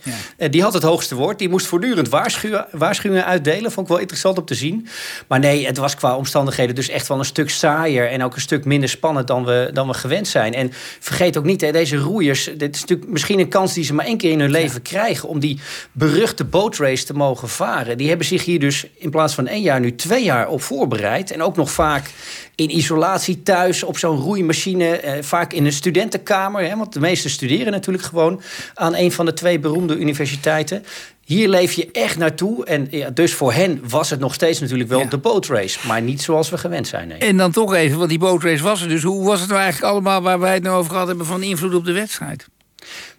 [0.50, 1.38] Die had het hoogste woord.
[1.38, 3.72] Die moest voortdurend waarschuwen, waarschuwingen uitdelen.
[3.72, 4.88] Vond ik wel interessant om te zien.
[5.26, 8.08] Maar nee, het was qua omstandigheden dus echt wel een stuk saaier...
[8.08, 10.54] en ook een stuk minder spannend dan we, dan we gewend zijn.
[10.54, 12.50] En vergeet ook niet, hè, deze roeiers...
[12.56, 15.28] dit is natuurlijk misschien een kans die ze maar één keer in hun leven krijgen...
[15.28, 15.60] om die
[15.92, 17.98] beruchte bootrace te mogen varen.
[17.98, 21.30] Die hebben zich hier dus in plaats van één jaar nu twee jaar op voorbereid.
[21.30, 22.10] En ook nog vaak
[22.54, 24.96] in isolatie thuis op zo'n roeimachine.
[24.96, 26.68] Eh, vaak in een studentenkamer.
[26.68, 28.42] Hè, want de meesten studeren natuurlijk gewoon
[28.74, 30.84] aan een van de twee beroemde universiteiten.
[31.24, 32.64] Hier leef je echt naartoe.
[32.64, 35.78] En ja, dus voor hen was het nog steeds natuurlijk wel de bootrace.
[35.86, 37.08] Maar niet zoals we gewend zijn.
[37.08, 37.18] Nee.
[37.18, 38.88] En dan toch even, want die bootrace was er.
[38.88, 41.42] Dus hoe was het nou eigenlijk allemaal waar wij het nou over gehad hebben van
[41.42, 42.46] invloed op de wedstrijd?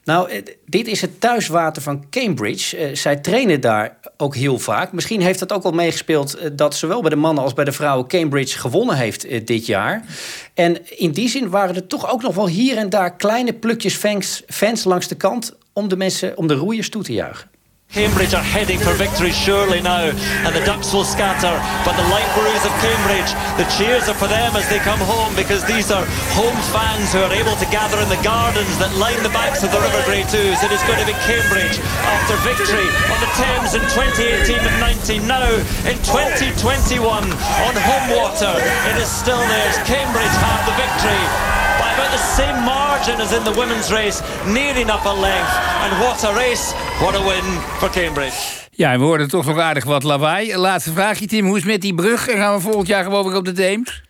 [0.04, 2.78] Nou, eh, dit is het thuiswater van Cambridge.
[2.78, 4.92] Eh, zij trainen daar ook heel vaak.
[4.92, 7.72] Misschien heeft dat ook wel meegespeeld eh, dat zowel bij de mannen als bij de
[7.72, 10.06] vrouwen Cambridge gewonnen heeft dit jaar.
[10.54, 13.96] En in die zin waren er toch ook nog wel hier en daar kleine plukjes
[13.96, 17.52] fans, fans langs de kant om de mensen, om de roeiers toe te juichen.
[17.94, 21.54] Cambridge are heading for victory surely now, and the ducks will scatter.
[21.86, 25.38] But the light brews of Cambridge, the cheers are for them as they come home
[25.38, 26.02] because these are
[26.34, 29.70] home fans who are able to gather in the gardens that line the banks of
[29.70, 30.58] the River Grey Twos.
[30.66, 35.30] It is going to be Cambridge after victory on the Thames in 2018 and 19.
[35.30, 35.46] Now
[35.86, 38.58] in 2021 on home water,
[38.89, 39.78] it is still theirs.
[39.86, 44.76] Cambridge have the victory by about the same margin as in the women's race, near
[44.78, 45.54] enough a length.
[45.84, 47.44] And what a race, what a win
[47.80, 48.62] for Cambridge.
[48.72, 50.58] Ja, we hoorden toch nog aardig wat lawaai.
[50.58, 51.46] Laatste vraagje, Tim.
[51.46, 52.28] Hoe is met die brug?
[52.28, 54.02] En gaan we volgend jaar gewoon weer op de Theems?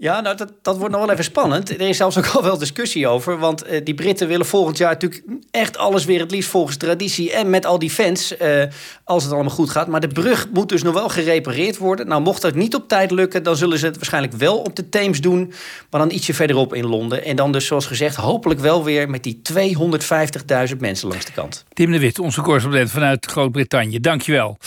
[0.00, 1.70] Ja, nou, dat, dat wordt nog wel even spannend.
[1.70, 3.38] Er is zelfs ook al wel discussie over.
[3.38, 7.32] Want eh, die Britten willen volgend jaar natuurlijk echt alles weer het liefst volgens traditie.
[7.32, 8.62] En met al die fans, eh,
[9.04, 9.86] als het allemaal goed gaat.
[9.86, 12.08] Maar de brug moet dus nog wel gerepareerd worden.
[12.08, 14.88] Nou, mocht dat niet op tijd lukken, dan zullen ze het waarschijnlijk wel op de
[14.88, 15.52] Theems doen.
[15.90, 17.24] Maar dan ietsje verderop in Londen.
[17.24, 21.64] En dan dus, zoals gezegd, hopelijk wel weer met die 250.000 mensen langs de kant.
[21.72, 24.00] Tim de Wit, onze correspondent vanuit Groot-Brittannië.
[24.00, 24.58] Dankjewel.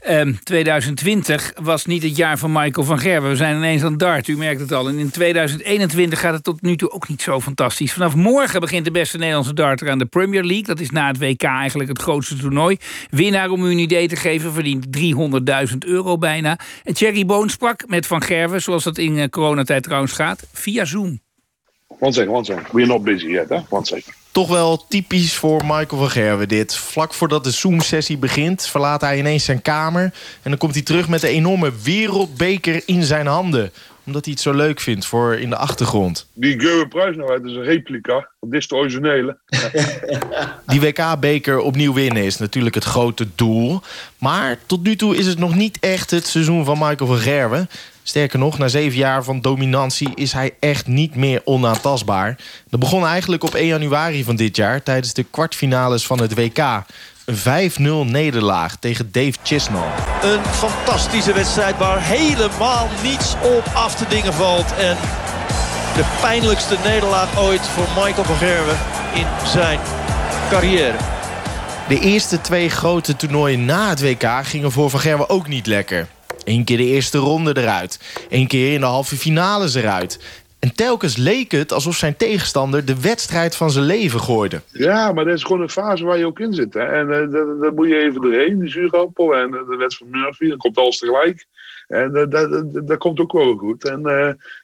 [0.00, 3.30] Ehm 2020 was niet het jaar van Michael van Gerwen.
[3.30, 4.88] We zijn ineens aan dart, u merkt het al.
[4.88, 7.92] En in 2021 gaat het tot nu toe ook niet zo fantastisch.
[7.92, 10.62] Vanaf morgen begint de beste Nederlandse darter aan de Premier League.
[10.62, 12.76] Dat is na het WK eigenlijk het grootste toernooi.
[13.10, 14.86] Winnaar, om u een idee te geven, verdient
[15.70, 16.58] 300.000 euro bijna.
[16.84, 20.84] En Thierry Boon sprak met Van Gerwen, zoals dat in eh, coronatijd trouwens gaat, via
[20.84, 21.20] Zoom.
[21.98, 22.72] One second, one second.
[22.72, 23.60] We're not busy yet, hè?
[23.68, 24.25] One second.
[24.36, 26.76] Toch wel typisch voor Michael van Gerwen dit.
[26.76, 30.02] Vlak voordat de Zoom-sessie begint verlaat hij ineens zijn kamer...
[30.42, 33.72] en dan komt hij terug met een enorme wereldbeker in zijn handen.
[34.06, 36.28] Omdat hij het zo leuk vindt voor in de achtergrond.
[36.34, 38.28] Die Geure Prijs nou uit is een replica.
[38.40, 39.38] Dit is de originele.
[40.66, 43.80] Die WK-beker opnieuw winnen is natuurlijk het grote doel.
[44.18, 47.68] Maar tot nu toe is het nog niet echt het seizoen van Michael van Gerwen.
[48.08, 52.36] Sterker nog, na zeven jaar van dominantie is hij echt niet meer onaantastbaar.
[52.70, 54.82] Dat begon eigenlijk op 1 januari van dit jaar...
[54.82, 56.58] tijdens de kwartfinales van het WK.
[57.24, 57.70] Een
[58.06, 59.88] 5-0 nederlaag tegen Dave Chisnall.
[60.22, 64.74] Een fantastische wedstrijd waar helemaal niets op af te dingen valt.
[64.74, 64.96] En
[65.94, 68.78] de pijnlijkste nederlaag ooit voor Michael van Gerwen
[69.14, 69.78] in zijn
[70.50, 70.96] carrière.
[71.88, 76.08] De eerste twee grote toernooien na het WK gingen voor Van Gerwen ook niet lekker.
[76.46, 78.00] Eén keer de eerste ronde eruit.
[78.28, 80.18] Eén keer in de halve finales eruit.
[80.58, 84.60] En telkens leek het alsof zijn tegenstander de wedstrijd van zijn leven gooide.
[84.72, 86.74] Ja, maar dat is gewoon een fase waar je ook in zit.
[86.74, 86.80] Hè.
[86.80, 90.20] En uh, dat, dat moet je even doorheen, die zuurappel en uh, de wedstrijd van
[90.20, 90.48] Murphy.
[90.48, 91.46] Dan komt alles tegelijk.
[91.88, 93.84] En uh, dat, dat, dat, komt ook wel goed.
[93.84, 94.00] En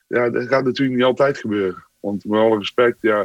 [0.06, 1.84] ja, dat gaat natuurlijk niet altijd gebeuren.
[2.00, 3.24] Want met alle respect, ja,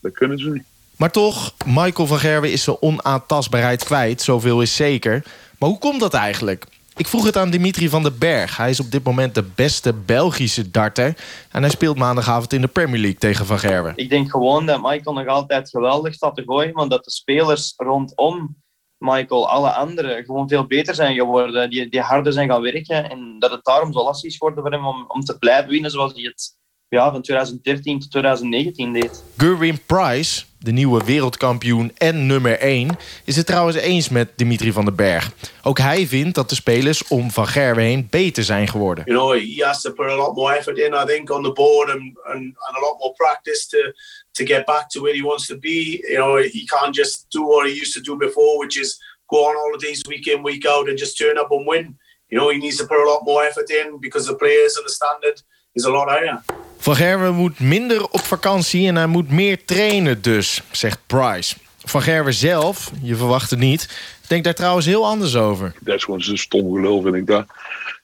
[0.00, 0.64] dat kunnen ze niet.
[0.96, 4.22] Maar toch, Michael van Gerwen is zijn onaantastbaarheid kwijt.
[4.22, 5.22] Zoveel is zeker.
[5.58, 6.64] Maar hoe komt dat eigenlijk?
[6.96, 8.56] Ik vroeg het aan Dimitri van den Berg.
[8.56, 11.16] Hij is op dit moment de beste Belgische darter.
[11.50, 13.92] En hij speelt maandagavond in de Premier League tegen Van Gerwen.
[13.96, 16.72] Ik denk gewoon dat Michael nog altijd geweldig staat te gooien.
[16.72, 18.56] Want dat de spelers rondom
[18.98, 21.70] Michael, alle anderen, gewoon veel beter zijn geworden.
[21.70, 23.10] Die, die harder zijn gaan werken.
[23.10, 25.90] En dat het daarom zo lastig is geworden voor hem om, om te blijven winnen
[25.90, 26.56] zoals hij het
[26.96, 29.24] ja, van 2013 tot 2019 deed.
[29.36, 32.96] Gerwin Price, de nieuwe wereldkampioen en nummer 1...
[33.24, 35.32] is het trouwens eens met Dimitri van den Berg.
[35.62, 39.04] Ook hij vindt dat de spelers om Van Gerwen heen beter zijn geworden.
[39.06, 41.52] You know, he has to put a lot more effort in, I think, on the
[41.52, 41.90] board...
[41.90, 43.92] and, and, and a lot more practice to,
[44.30, 46.04] to get back to where he wants to be.
[46.08, 48.58] You know, he can't just do what he used to do before...
[48.58, 51.96] which is go on holidays week in, week out and just turn up and win.
[52.28, 53.98] You know, he needs to put a lot more effort in...
[54.00, 55.42] because the players and the standard
[55.72, 56.42] is a lot higher.
[56.76, 61.56] Van Gerwen moet minder op vakantie en hij moet meer trainen dus, zegt Price.
[61.84, 63.88] Van Gerwen zelf, je verwacht het niet,
[64.28, 65.74] denkt daar trouwens heel anders over.
[65.80, 67.46] Dat is gewoon zo'n stom gelul, vind ik dat.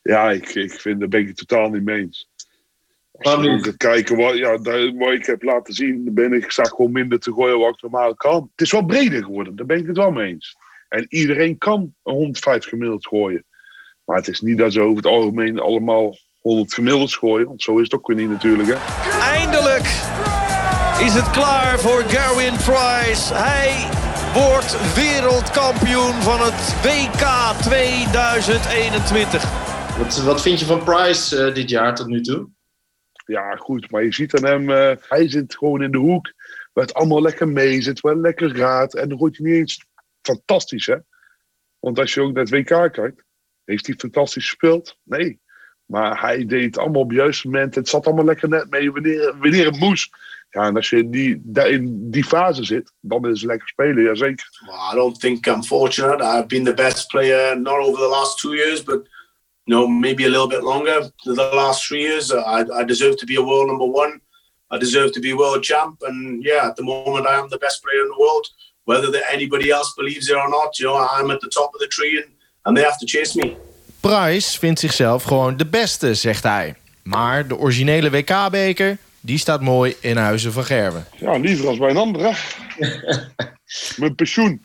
[0.02, 2.28] Ja, ik, ik vind, daar ben ik het totaal niet mee eens.
[3.12, 4.58] Als je gaat kijken wat, ja,
[4.92, 7.82] wat ik heb laten zien, dan ben ik, zag gewoon minder te gooien wat ik
[7.82, 8.50] normaal kan.
[8.50, 10.56] Het is wel breder geworden, daar ben ik het wel mee eens.
[10.88, 13.44] En iedereen kan een 150 gemiddeld gooien.
[14.04, 17.46] Maar het is niet dat ze over het algemeen allemaal 100 gemiddeld gooien.
[17.46, 18.68] Want zo is het ook weer niet natuurlijk.
[18.68, 18.76] Hè.
[19.20, 19.86] Eindelijk
[21.06, 23.34] is het klaar voor Gerwin Price.
[23.34, 23.88] Hij
[24.32, 27.24] wordt wereldkampioen van het WK
[27.62, 29.42] 2021.
[29.98, 32.48] Wat, wat vind je van Price uh, dit jaar tot nu toe?
[33.26, 33.90] Ja, goed.
[33.90, 36.32] Maar je ziet aan hem, uh, hij zit gewoon in de hoek.
[36.72, 38.94] Waar het allemaal lekker mee zit, waar het lekker gaat.
[38.94, 39.86] En dan wordt hij niet eens
[40.22, 40.96] fantastisch, hè.
[41.78, 43.24] Want als je ook naar het WK kijkt,
[43.64, 44.98] heeft hij fantastisch gespeeld?
[45.02, 45.40] Nee.
[45.88, 47.74] Maar hij deed het allemaal op het juiste moment.
[47.74, 50.10] Het zat allemaal lekker net mee wanneer, wanneer het moest.
[50.50, 54.02] Ja, en als je in die, in die fase zit, dan is het lekker spelen,
[54.02, 54.48] ja zeker.
[54.66, 56.22] Well, I don't think I'm fortunate.
[56.22, 59.08] I've been the best player, not over the last two years, but
[59.64, 61.10] you know, maybe a little bit longer.
[61.24, 64.20] The last three years, I, I deserve to be a world number one.
[64.70, 66.02] I deserve to be world champ.
[66.02, 68.46] And yeah, at the moment, I am the best player in the world.
[68.84, 71.86] Whether anybody else believes it or not, you know, I'm at the top of the
[71.86, 72.32] tree and,
[72.64, 73.56] and they have to chase me.
[74.00, 76.74] Price vindt zichzelf gewoon de beste, zegt hij.
[77.02, 81.06] Maar de originele WK-beker, die staat mooi in Huizen van Gerwen.
[81.16, 82.32] Ja, liever als bij een andere.
[83.96, 84.60] Mijn pensioen.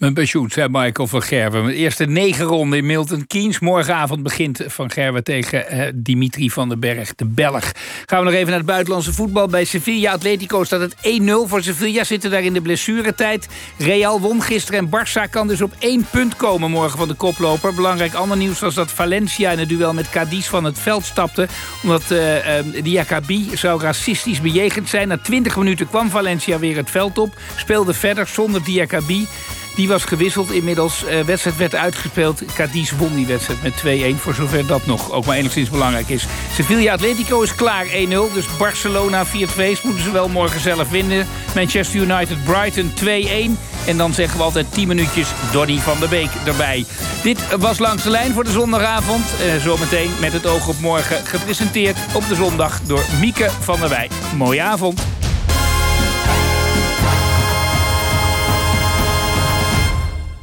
[0.00, 1.66] Mijn pensioen, zei Michael van Gerwen.
[1.66, 3.58] De eerste negen ronden in Milton Keynes.
[3.58, 7.72] Morgenavond begint Van Gerwen tegen eh, Dimitri van den Berg, de Belg.
[8.06, 9.46] Gaan we nog even naar het buitenlandse voetbal.
[9.46, 11.00] Bij Sevilla Atletico staat het 1-0
[11.46, 12.04] voor Sevilla.
[12.04, 13.48] Zitten daar in de blessuretijd.
[13.78, 17.74] Real won gisteren en Barça kan dus op één punt komen morgen van de koploper.
[17.74, 21.48] Belangrijk ander nieuws was dat Valencia in het duel met Cadiz van het veld stapte.
[21.82, 25.08] Omdat uh, Diakabi zou racistisch bejegend zijn.
[25.08, 27.34] Na 20 minuten kwam Valencia weer het veld op.
[27.56, 29.26] Speelde verder zonder Diakabi.
[29.80, 30.98] Die was gewisseld inmiddels.
[30.98, 32.42] De uh, wedstrijd werd uitgespeeld.
[32.54, 34.20] Cadiz won die wedstrijd met 2-1.
[34.20, 36.26] Voor zover dat nog ook maar enigszins belangrijk is.
[36.52, 37.88] Sevilla Atletico is klaar 1-0.
[38.08, 39.30] Dus Barcelona 4-2
[39.82, 41.26] moeten ze wel morgen zelf winnen.
[41.54, 43.06] Manchester United Brighton 2-1.
[43.86, 46.84] En dan zeggen we altijd 10 minuutjes Donny van der Beek erbij.
[47.22, 49.24] Dit was Langs de Lijn voor de zondagavond.
[49.24, 51.26] Uh, zometeen met het oog op morgen.
[51.26, 54.10] Gepresenteerd op de zondag door Mieke van der Wij.
[54.36, 55.09] Mooie avond.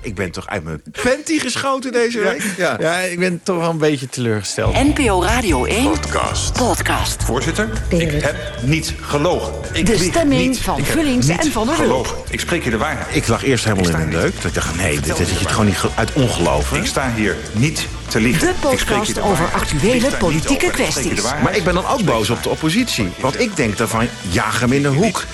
[0.08, 2.44] Ik ben toch uit mijn panty geschoten deze week.
[2.58, 2.92] Ja, ja.
[2.92, 4.74] ja, ik ben toch wel een beetje teleurgesteld.
[4.74, 6.54] NPO Radio 1 podcast.
[6.54, 7.24] podcast.
[7.24, 9.54] Voorzitter, ik heb niet gelogen.
[9.74, 10.60] Ik de stemming niet.
[10.60, 12.18] van Vullings en Van der gelogen.
[12.30, 13.16] Ik spreek je de waarheid.
[13.16, 14.36] Ik lag eerst helemaal in een deuk.
[14.36, 16.78] Dat ik dacht, nee, dit is het gewoon niet uit ongeloven.
[16.78, 18.48] Ik sta hier niet te liegen.
[18.48, 21.22] De podcast de over actuele politieke kwesties.
[21.22, 23.10] Maar ik ben dan ook boos op de oppositie.
[23.20, 25.26] Want ik denk daarvan, jaag hem in de hoek.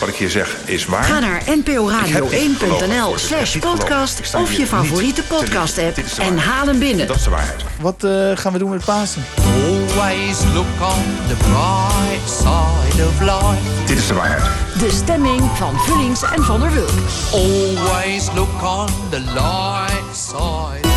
[0.00, 1.04] Wat ik hier zeg is waar.
[1.04, 6.14] Ga naar Ik heb niet gelogen nporadio1.nl voor de slash podcast of je favoriete is
[6.14, 7.06] de en haal hem binnen.
[7.06, 7.62] Dat is de waarheid.
[7.80, 9.24] Wat eh, gaan we doen met Pasen?
[9.36, 13.86] Always look on the bright side of life.
[13.86, 14.42] Dit is de waarheid.
[14.78, 16.92] De stemming van Vullings en Van der Wulp.
[17.32, 20.88] Always look on the light side.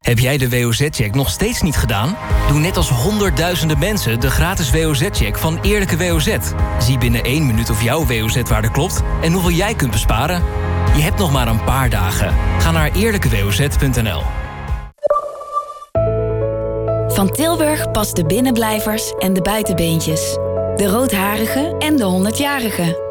[0.00, 2.16] Heb jij de WOZ-check nog steeds niet gedaan?
[2.48, 6.36] Doe net als honderdduizenden mensen de gratis WOZ-check van Eerlijke WOZ.
[6.78, 10.42] Zie binnen één minuut of jouw WOZ-waarde klopt en hoeveel jij kunt besparen.
[10.94, 12.34] Je hebt nog maar een paar dagen.
[12.58, 14.22] Ga naar eerlijkewoz.nl.
[17.08, 20.32] Van Tilburg past de binnenblijvers en de buitenbeentjes.
[20.76, 23.08] De roodharige en de 100-jarige.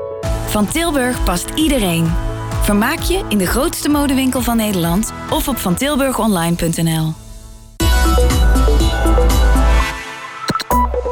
[0.47, 2.11] Van Tilburg past iedereen.
[2.61, 7.13] Vermaak je in de grootste modewinkel van Nederland of op vantilburgonline.nl.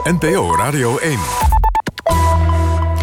[0.04, 1.47] NPO Radio 1.